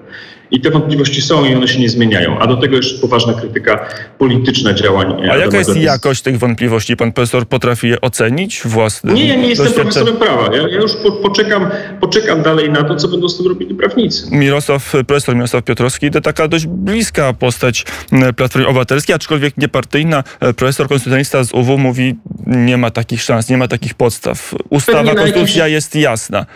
I 0.51 0.61
te 0.61 0.71
wątpliwości 0.71 1.23
są 1.23 1.45
i 1.45 1.55
one 1.55 1.69
się 1.69 1.81
nie 1.81 1.89
zmieniają. 1.89 2.39
A 2.39 2.47
do 2.47 2.57
tego 2.57 2.77
jeszcze 2.77 2.99
poważna 2.99 3.35
krytyka 3.35 3.87
polityczna 4.19 4.75
działań. 4.75 5.29
A 5.31 5.37
jaka 5.37 5.59
jest 5.59 5.77
jakość 5.77 6.23
tych 6.23 6.39
wątpliwości? 6.39 6.97
Pan 6.97 7.13
profesor 7.13 7.47
potrafi 7.47 7.89
je 7.89 8.01
ocenić 8.01 8.63
własnym 8.65 9.15
Nie, 9.15 9.27
ja 9.27 9.35
nie 9.35 9.49
jestem 9.49 9.73
profesorem 9.73 10.17
prawa. 10.17 10.57
Ja, 10.57 10.63
ja 10.69 10.81
już 10.81 10.97
po, 10.97 11.13
poczekam, 11.13 11.71
poczekam 12.01 12.43
dalej 12.43 12.71
na 12.71 12.83
to, 12.83 12.97
co 12.97 13.09
będą 13.09 13.29
z 13.29 13.37
tym 13.37 13.47
robili 13.47 13.75
prawnicy. 13.75 14.27
Mirosław, 14.31 14.93
profesor 15.07 15.35
Mirosław 15.35 15.65
Piotrowski 15.65 16.11
to 16.11 16.21
taka 16.21 16.49
dość 16.49 16.67
bliska 16.67 17.33
postać 17.33 17.85
Platformy 18.37 18.69
Obywatelskiej, 18.69 19.15
aczkolwiek 19.15 19.57
niepartyjna. 19.57 20.25
Profesor 20.39 20.89
konstytucjonalista 20.89 21.45
z 21.45 21.53
UW 21.53 21.79
mówi, 21.79 22.17
nie 22.47 22.77
ma 22.77 22.91
takich 22.91 23.23
szans, 23.23 23.49
nie 23.49 23.59
ma 23.59 23.69
takich 23.69 23.95
podstaw. 23.95 24.55
Ustawa, 24.71 25.15
konstytucja 25.15 25.69
jakimś... 25.69 25.73
jest 25.73 25.97
jasna. 25.97 26.47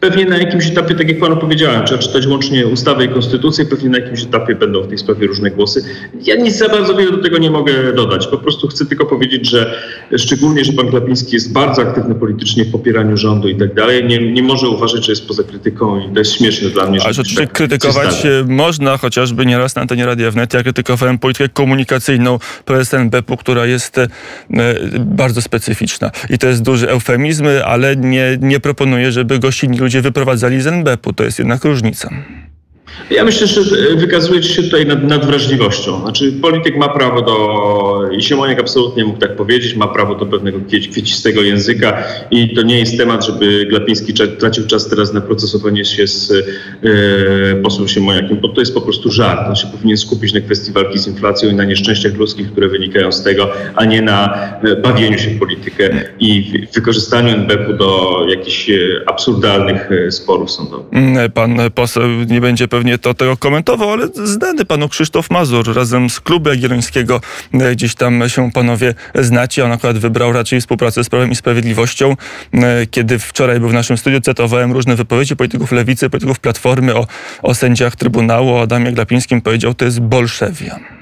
Pewnie 0.00 0.24
na 0.24 0.38
jakimś 0.38 0.66
etapie, 0.66 0.94
tak 0.94 1.08
jak 1.08 1.18
panu 1.18 1.36
powiedziałem, 1.36 1.86
trzeba 1.86 2.02
czytać 2.02 2.26
łącznie 2.26 2.66
ustawę 2.66 3.04
i 3.04 3.08
konstytucję, 3.08 3.64
pewnie 3.64 3.88
na 3.90 3.98
jakimś 3.98 4.22
etapie 4.22 4.54
będą 4.54 4.82
w 4.82 4.88
tej 4.88 4.98
sprawie 4.98 5.26
różne 5.26 5.50
głosy. 5.50 5.84
Ja 6.22 6.36
nic 6.36 6.56
za 6.56 6.68
bardzo 6.68 6.96
wiele 6.96 7.10
do 7.10 7.22
tego 7.22 7.38
nie 7.38 7.50
mogę 7.50 7.92
dodać. 7.92 8.26
Po 8.26 8.38
prostu 8.38 8.68
chcę 8.68 8.86
tylko 8.86 9.06
powiedzieć, 9.06 9.50
że 9.50 9.74
szczególnie, 10.16 10.64
że 10.64 10.72
pan 10.72 10.88
Klapiński 10.88 11.34
jest 11.34 11.52
bardzo 11.52 11.82
aktywny 11.82 12.14
politycznie 12.14 12.64
w 12.64 12.70
popieraniu 12.70 13.16
rządu 13.16 13.48
i 13.48 13.56
tak 13.56 13.74
dalej, 13.74 14.04
nie, 14.04 14.32
nie 14.32 14.42
może 14.42 14.68
uważać, 14.68 15.06
że 15.06 15.12
jest 15.12 15.28
poza 15.28 15.42
krytyką 15.42 16.00
i 16.00 16.12
to 16.12 16.18
jest 16.18 16.32
śmieszne 16.32 16.70
dla 16.70 16.86
mnie. 16.86 17.00
Ale 17.00 17.10
oczywiście 17.10 17.40
tak 17.40 17.52
krytykować 17.52 18.22
można, 18.48 18.96
chociażby 18.96 19.46
nieraz 19.46 19.74
na 19.74 19.82
antenie 19.82 20.06
Radia 20.06 20.30
Wnet. 20.30 20.54
Ja 20.54 20.62
krytykowałem 20.62 21.18
politykę 21.18 21.48
komunikacyjną 21.48 22.38
prezes 22.64 22.94
NBP-u, 22.94 23.36
która 23.36 23.66
jest 23.66 23.98
e, 23.98 24.08
bardzo 24.98 25.42
specyficzna. 25.42 26.10
I 26.30 26.38
to 26.38 26.46
jest 26.46 26.62
duży 26.62 26.90
eufemizm, 26.90 27.46
ale 27.64 27.96
nie, 27.96 28.38
nie 28.40 28.60
proponuję, 28.60 29.12
żeby 29.12 29.38
gości 29.38 29.73
ludzie 29.80 30.02
wyprowadzali 30.02 30.62
z 30.62 30.66
NBP-u. 30.66 31.12
To 31.12 31.24
jest 31.24 31.38
jednak 31.38 31.64
różnica. 31.64 32.10
Ja 33.10 33.24
myślę, 33.24 33.46
że 33.46 33.60
wykazujecie 33.96 34.48
się 34.48 34.62
tutaj 34.62 34.86
nad, 34.86 35.04
nad, 35.04 35.26
wrażliwością. 35.26 36.00
Znaczy 36.00 36.32
polityk 36.32 36.76
ma 36.76 36.88
prawo 36.88 37.22
do, 37.22 38.08
i 38.12 38.22
Siemoniak 38.22 38.60
absolutnie 38.60 39.04
mógł 39.04 39.18
tak 39.18 39.36
powiedzieć, 39.36 39.76
ma 39.76 39.88
prawo 39.88 40.14
do 40.14 40.26
pewnego 40.26 40.58
kwiecistego 40.68 41.42
języka 41.42 42.02
i 42.30 42.54
to 42.54 42.62
nie 42.62 42.78
jest 42.78 42.98
temat, 42.98 43.26
żeby 43.26 43.66
Glapiński 43.66 44.14
tracił 44.14 44.66
czas 44.66 44.88
teraz 44.88 45.12
na 45.12 45.20
procesowanie 45.20 45.84
się 45.84 46.06
z 46.06 46.32
e, 46.32 47.62
posłem 47.62 47.88
Siemoniakiem, 47.88 48.38
bo 48.40 48.48
to 48.48 48.60
jest 48.60 48.74
po 48.74 48.80
prostu 48.80 49.10
żart. 49.10 49.48
On 49.48 49.56
się 49.56 49.66
powinien 49.66 49.96
skupić 49.96 50.32
na 50.32 50.40
kwestii 50.40 50.72
walki 50.72 50.98
z 50.98 51.06
inflacją 51.06 51.50
i 51.50 51.54
na 51.54 51.64
nieszczęściach 51.64 52.14
ludzkich, 52.14 52.52
które 52.52 52.68
wynikają 52.68 53.12
z 53.12 53.22
tego, 53.22 53.50
a 53.74 53.84
nie 53.84 54.02
na 54.02 54.34
e, 54.62 54.76
bawieniu 54.76 55.18
się 55.18 55.30
w 55.30 55.38
politykę 55.38 55.90
i 56.20 56.52
wykorzystaniu 56.74 57.34
NBP-u 57.34 57.76
do 57.76 58.20
jakichś 58.28 58.70
e, 58.70 58.74
absurdalnych 59.06 59.90
e, 59.92 60.10
sporów 60.10 60.50
sądowych. 60.50 60.86
Mm, 60.92 61.32
pan 61.32 61.58
poseł 61.74 62.08
nie 62.28 62.40
będzie 62.40 62.68
pewnie 62.68 62.83
pewnie 62.84 62.98
to 62.98 63.14
tego 63.14 63.36
komentował, 63.36 63.90
ale 63.90 64.08
znany 64.24 64.64
panu 64.64 64.88
Krzysztof 64.88 65.30
Mazur 65.30 65.74
razem 65.74 66.10
z 66.10 66.20
klubu 66.20 66.48
Jagiellońskiego 66.48 67.20
e, 67.54 67.72
gdzieś 67.72 67.94
tam 67.94 68.28
się 68.28 68.50
panowie 68.52 68.94
znacie. 69.14 69.64
On 69.64 69.72
akurat 69.72 69.98
wybrał 69.98 70.32
raczej 70.32 70.60
współpracę 70.60 71.04
z 71.04 71.08
Prawem 71.08 71.30
i 71.30 71.36
Sprawiedliwością. 71.36 72.16
E, 72.52 72.86
kiedy 72.86 73.18
wczoraj 73.18 73.60
był 73.60 73.68
w 73.68 73.72
naszym 73.72 73.98
studiu, 73.98 74.20
cytowałem 74.20 74.72
różne 74.72 74.96
wypowiedzi 74.96 75.36
polityków 75.36 75.72
Lewicy, 75.72 76.10
polityków 76.10 76.40
Platformy 76.40 76.94
o, 76.94 77.06
o 77.42 77.54
sędziach 77.54 77.96
Trybunału, 77.96 78.54
o 78.54 78.62
Adamie 78.62 78.92
Glapińskim. 78.92 79.40
Powiedział, 79.40 79.74
to 79.74 79.84
jest 79.84 80.00
bolszewian. 80.00 80.93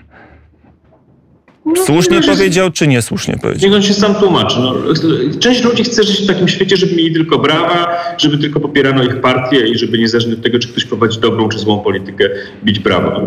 No, 1.67 1.87
słusznie 1.87 2.21
no, 2.21 2.27
powiedział, 2.27 2.71
czy 2.71 2.87
niesłusznie 2.87 3.39
powiedział? 3.43 3.71
Niech 3.71 3.77
on 3.77 3.83
się 3.83 3.95
sam 3.95 4.15
tłumaczy. 4.15 4.57
No, 4.61 4.75
część 5.41 5.65
ludzi 5.65 5.85
chce 5.85 6.05
żyć 6.05 6.23
w 6.23 6.27
takim 6.27 6.49
świecie, 6.49 6.77
żeby 6.77 6.97
mieli 6.97 7.15
tylko 7.15 7.39
brawa, 7.39 7.89
żeby 8.19 8.39
tylko 8.39 8.61
popierano 8.61 9.05
ich 9.05 9.21
partię 9.21 9.67
i 9.69 9.79
żeby 9.79 9.99
niezależnie 9.99 10.33
od 10.33 10.43
tego, 10.43 10.59
czy 10.59 10.69
ktoś 10.69 10.85
prowadzi 10.85 11.21
dobrą 11.21 11.49
czy 11.49 11.59
złą 11.59 11.81
politykę, 11.81 12.29
bić 12.65 12.79
brawa. 12.79 13.21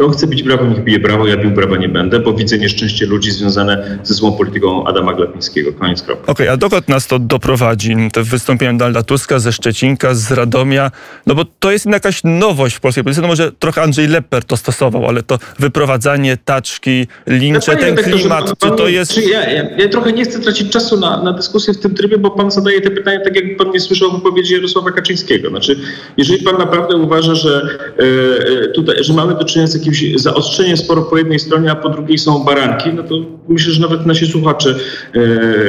On 0.00 0.12
chce 0.12 0.26
bić 0.26 0.42
brawo, 0.42 0.66
niech 0.66 0.84
bije 0.84 0.98
brawo, 0.98 1.26
ja 1.26 1.36
bił 1.36 1.50
brawa 1.50 1.76
nie 1.76 1.88
będę, 1.88 2.18
bo 2.18 2.32
widzę 2.32 2.58
nieszczęście 2.58 3.06
ludzi 3.06 3.30
związane 3.30 3.98
ze 4.02 4.14
złą 4.14 4.32
polityką 4.32 4.86
Adama 4.86 5.14
Glapińskiego. 5.14 5.72
Koniec 5.72 6.02
kropka. 6.02 6.32
Okej, 6.32 6.46
okay, 6.46 6.50
a 6.50 6.56
dokąd 6.56 6.88
nas 6.88 7.06
to 7.06 7.18
doprowadzi? 7.18 7.96
Te 8.12 8.22
wystąpienia 8.22 8.72
Donalda 8.72 9.02
Tuska 9.02 9.38
ze 9.38 9.52
Szczecinka, 9.52 10.14
z 10.14 10.32
Radomia, 10.32 10.90
no 11.26 11.34
bo 11.34 11.44
to 11.58 11.72
jest 11.72 11.86
jakaś 11.86 12.20
nowość 12.24 12.76
w 12.76 12.80
polskiej 12.80 13.04
polityce. 13.04 13.22
No 13.22 13.28
może 13.28 13.52
trochę 13.52 13.82
Andrzej 13.82 14.08
Lepper 14.08 14.44
to 14.44 14.56
stosował, 14.56 15.08
ale 15.08 15.22
to 15.22 15.38
wyprowadzanie 15.58 16.36
taczki, 16.44 17.06
lincze, 17.26 17.76
ten 17.76 17.96
klimat, 17.96 18.52
czy 18.58 18.70
to 18.70 18.88
jest... 18.88 19.14
Czy 19.14 19.22
ja, 19.22 19.50
ja, 19.50 19.76
ja, 19.78 19.88
trochę 19.88 20.12
nie 20.12 20.24
chcę 20.24 20.38
tracić 20.38 20.72
czasu 20.72 21.00
na, 21.00 21.22
na 21.22 21.32
dyskusję 21.32 21.74
w 21.74 21.78
tym 21.78 21.94
trybie, 21.94 22.18
bo 22.18 22.30
pan 22.30 22.50
zadaje 22.50 22.80
te 22.80 22.90
pytania 22.90 23.20
tak, 23.24 23.36
jak 23.36 23.56
pan 23.56 23.70
nie 23.70 23.80
słyszał 23.80 24.12
wypowiedzi 24.12 24.54
Jarosława 24.54 24.90
Kaczyńskiego. 24.90 25.48
Znaczy, 25.48 25.76
jeżeli 26.16 26.44
pan 26.44 26.58
naprawdę 26.58 26.96
uważa, 26.96 27.34
że, 27.34 27.78
e, 27.98 28.68
tutaj, 28.68 29.04
że 29.04 29.12
mamy 29.12 29.34
do 29.34 29.44
czynienia 29.44 29.68
z 29.68 29.71
jakimś 29.74 30.04
zaostrzeniem 30.14 30.76
sporu 30.76 31.02
po 31.02 31.18
jednej 31.18 31.38
stronie, 31.38 31.70
a 31.70 31.74
po 31.74 31.88
drugiej 31.88 32.18
są 32.18 32.44
baranki, 32.44 32.90
no 32.92 33.02
to 33.02 33.14
myślę, 33.48 33.72
że 33.72 33.80
nawet 33.80 34.06
nasi 34.06 34.26
słuchacze 34.26 34.74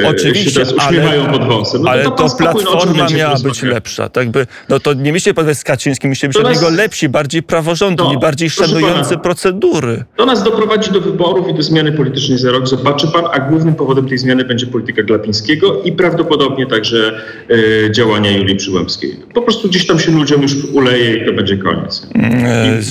e, 0.02 0.08
Oczywiście, 0.08 0.50
się 0.50 0.54
teraz 0.54 0.72
uśmiechają 0.72 1.22
ale, 1.22 1.38
pod 1.38 1.48
wąsem. 1.48 1.82
No 1.82 1.90
ale 1.90 2.04
to, 2.04 2.10
to 2.10 2.36
platforma 2.36 3.06
miała 3.16 3.38
być 3.38 3.62
lepsza. 3.62 4.08
Tak 4.08 4.30
by, 4.30 4.46
no 4.68 4.80
to 4.80 4.94
nie 4.94 5.12
myślcie 5.12 5.34
pan 5.34 5.54
z 5.54 5.64
Kaczyńskim, 5.64 6.10
myślcie 6.10 6.28
być 6.28 6.36
od 6.36 6.54
niego 6.54 6.70
lepsi, 6.70 7.08
bardziej 7.08 7.42
praworządni, 7.42 8.12
no, 8.12 8.20
bardziej 8.20 8.50
szanujący 8.50 9.10
pana, 9.10 9.22
procedury. 9.22 10.04
To 10.16 10.26
nas 10.26 10.42
doprowadzi 10.42 10.92
do 10.92 11.00
wyborów 11.00 11.48
i 11.48 11.54
do 11.54 11.62
zmiany 11.62 11.92
politycznej 11.92 12.38
za 12.38 12.50
rok. 12.50 12.68
Zobaczy 12.68 13.06
pan, 13.06 13.24
a 13.32 13.40
głównym 13.40 13.74
powodem 13.74 14.08
tej 14.08 14.18
zmiany 14.18 14.44
będzie 14.44 14.66
polityka 14.66 15.02
Glapińskiego 15.02 15.82
i 15.82 15.92
prawdopodobnie 15.92 16.66
także 16.66 17.20
e, 17.86 17.90
działania 17.92 18.30
Julii 18.30 18.56
Przyłębskiej. 18.56 19.16
Po 19.34 19.42
prostu 19.42 19.68
gdzieś 19.68 19.86
tam 19.86 19.98
się 19.98 20.12
ludziom 20.12 20.42
już 20.42 20.64
uleje 20.64 21.16
i 21.16 21.26
to 21.26 21.32
będzie 21.32 21.56
koniec. 21.56 22.06
Mm, 22.14 22.44
e, 22.44 22.82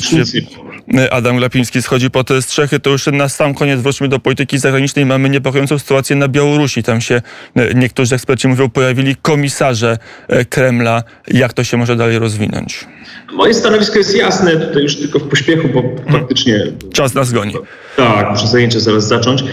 Adam 1.12 1.38
Glapiński 1.38 1.82
schodzi 1.82 2.10
pod 2.10 2.30
strzechy, 2.42 2.80
to 2.80 2.90
już 2.90 3.08
na 3.08 3.30
sam 3.30 3.54
koniec 3.54 3.82
wróćmy 3.82 4.08
do 4.08 4.20
polityki 4.20 4.58
zagranicznej. 4.58 5.06
Mamy 5.06 5.30
niepokojącą 5.30 5.80
sytuację 5.80 6.16
na 6.16 6.28
Białorusi. 6.28 6.84
Tam 6.84 7.02
się 7.02 7.22
e, 7.56 7.74
niektórzy 7.74 8.16
eksperci 8.16 8.48
mówią, 8.48 8.70
pojawili 8.70 9.16
komisarze 9.16 9.98
e, 10.28 10.46
Kremla. 10.46 11.04
Jak 11.28 11.54
to 11.54 11.64
się 11.64 11.78
może 11.78 11.96
dalej 11.96 12.20
rozwinąć? 12.20 12.88
Moje 13.34 13.54
stanowisko 13.54 13.98
jest 13.98 14.16
jasne, 14.16 14.52
tutaj 14.58 14.84
już 14.84 14.96
tylko 14.96 15.20
w 15.20 15.24
pośpiechu, 15.30 15.68
bo 15.74 15.84
faktycznie... 16.12 16.64
Czas 16.94 17.14
nas 17.14 17.32
goni. 17.32 17.54
Tak, 17.98 18.32
muszę 18.32 18.48
zajęcie 18.48 18.80
zaraz 18.80 19.08
zacząć. 19.08 19.44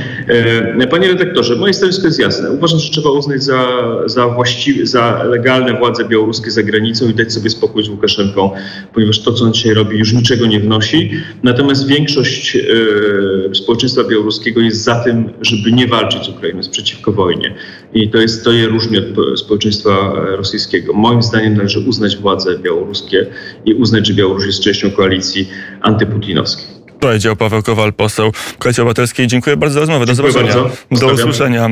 E, 0.79 0.87
panie 0.87 1.09
redaktorze, 1.09 1.57
moje 1.57 1.75
stanowisko 1.75 2.07
jest 2.07 2.19
jasne. 2.19 2.51
Uważam, 2.51 2.79
że 2.79 2.91
trzeba 2.91 3.11
uznać 3.11 3.43
za, 3.43 3.67
za, 4.07 4.29
właściwe, 4.29 4.87
za 4.87 5.23
legalne 5.23 5.79
władze 5.79 6.05
białoruskie 6.05 6.51
za 6.51 6.63
granicą 6.63 7.09
i 7.09 7.15
dać 7.15 7.33
sobie 7.33 7.51
spokój 7.51 7.85
z 7.85 7.89
Łukaszenką, 7.89 8.51
ponieważ 8.95 9.19
to, 9.19 9.33
co 9.33 9.45
on 9.45 9.53
dzisiaj 9.53 9.75
robi, 9.75 9.99
już 9.99 10.13
niczego 10.13 10.47
nie 10.47 10.61
wnosi. 10.61 11.20
Natomiast 11.43 11.87
większość 11.87 12.57
e, 12.57 13.55
społeczeństwa 13.55 14.05
białoruskiego 14.05 14.61
jest 14.61 14.85
za 14.85 15.05
tym, 15.05 15.31
żeby 15.41 15.73
nie 15.73 15.87
walczyć 15.87 16.25
z 16.25 16.29
Ukrainą, 16.29 16.57
jest 16.57 16.71
przeciwko 16.71 17.13
wojnie. 17.13 17.55
I 17.95 18.11
to, 18.11 18.19
jest, 18.19 18.45
to 18.45 18.53
je 18.53 18.67
różni 18.67 18.99
od 18.99 19.39
społeczeństwa 19.39 20.13
rosyjskiego. 20.15 20.93
Moim 20.93 21.23
zdaniem 21.23 21.57
należy 21.57 21.81
uznać 21.81 22.17
władze 22.17 22.59
białoruskie 22.59 23.27
i 23.65 23.75
uznać, 23.75 24.07
że 24.07 24.15
Białoruś 24.15 24.47
jest 24.47 24.61
częścią 24.61 24.91
koalicji 24.91 25.49
antyputinowskiej. 25.81 26.81
Powiedział 27.01 27.37
Paweł 27.37 27.63
Kowal, 27.63 27.93
poseł 27.93 28.33
Koalicji 28.59 28.81
Obywatelskiej. 28.81 29.27
Dziękuję 29.27 29.57
bardzo 29.57 29.75
za 29.75 29.81
rozmowę. 29.81 30.07
Do 30.07 30.15
Dziękuję 30.15 30.33
zobaczenia. 30.33 30.71
Bardzo. 30.91 31.07
Do 31.07 31.13
usłyszenia. 31.13 31.69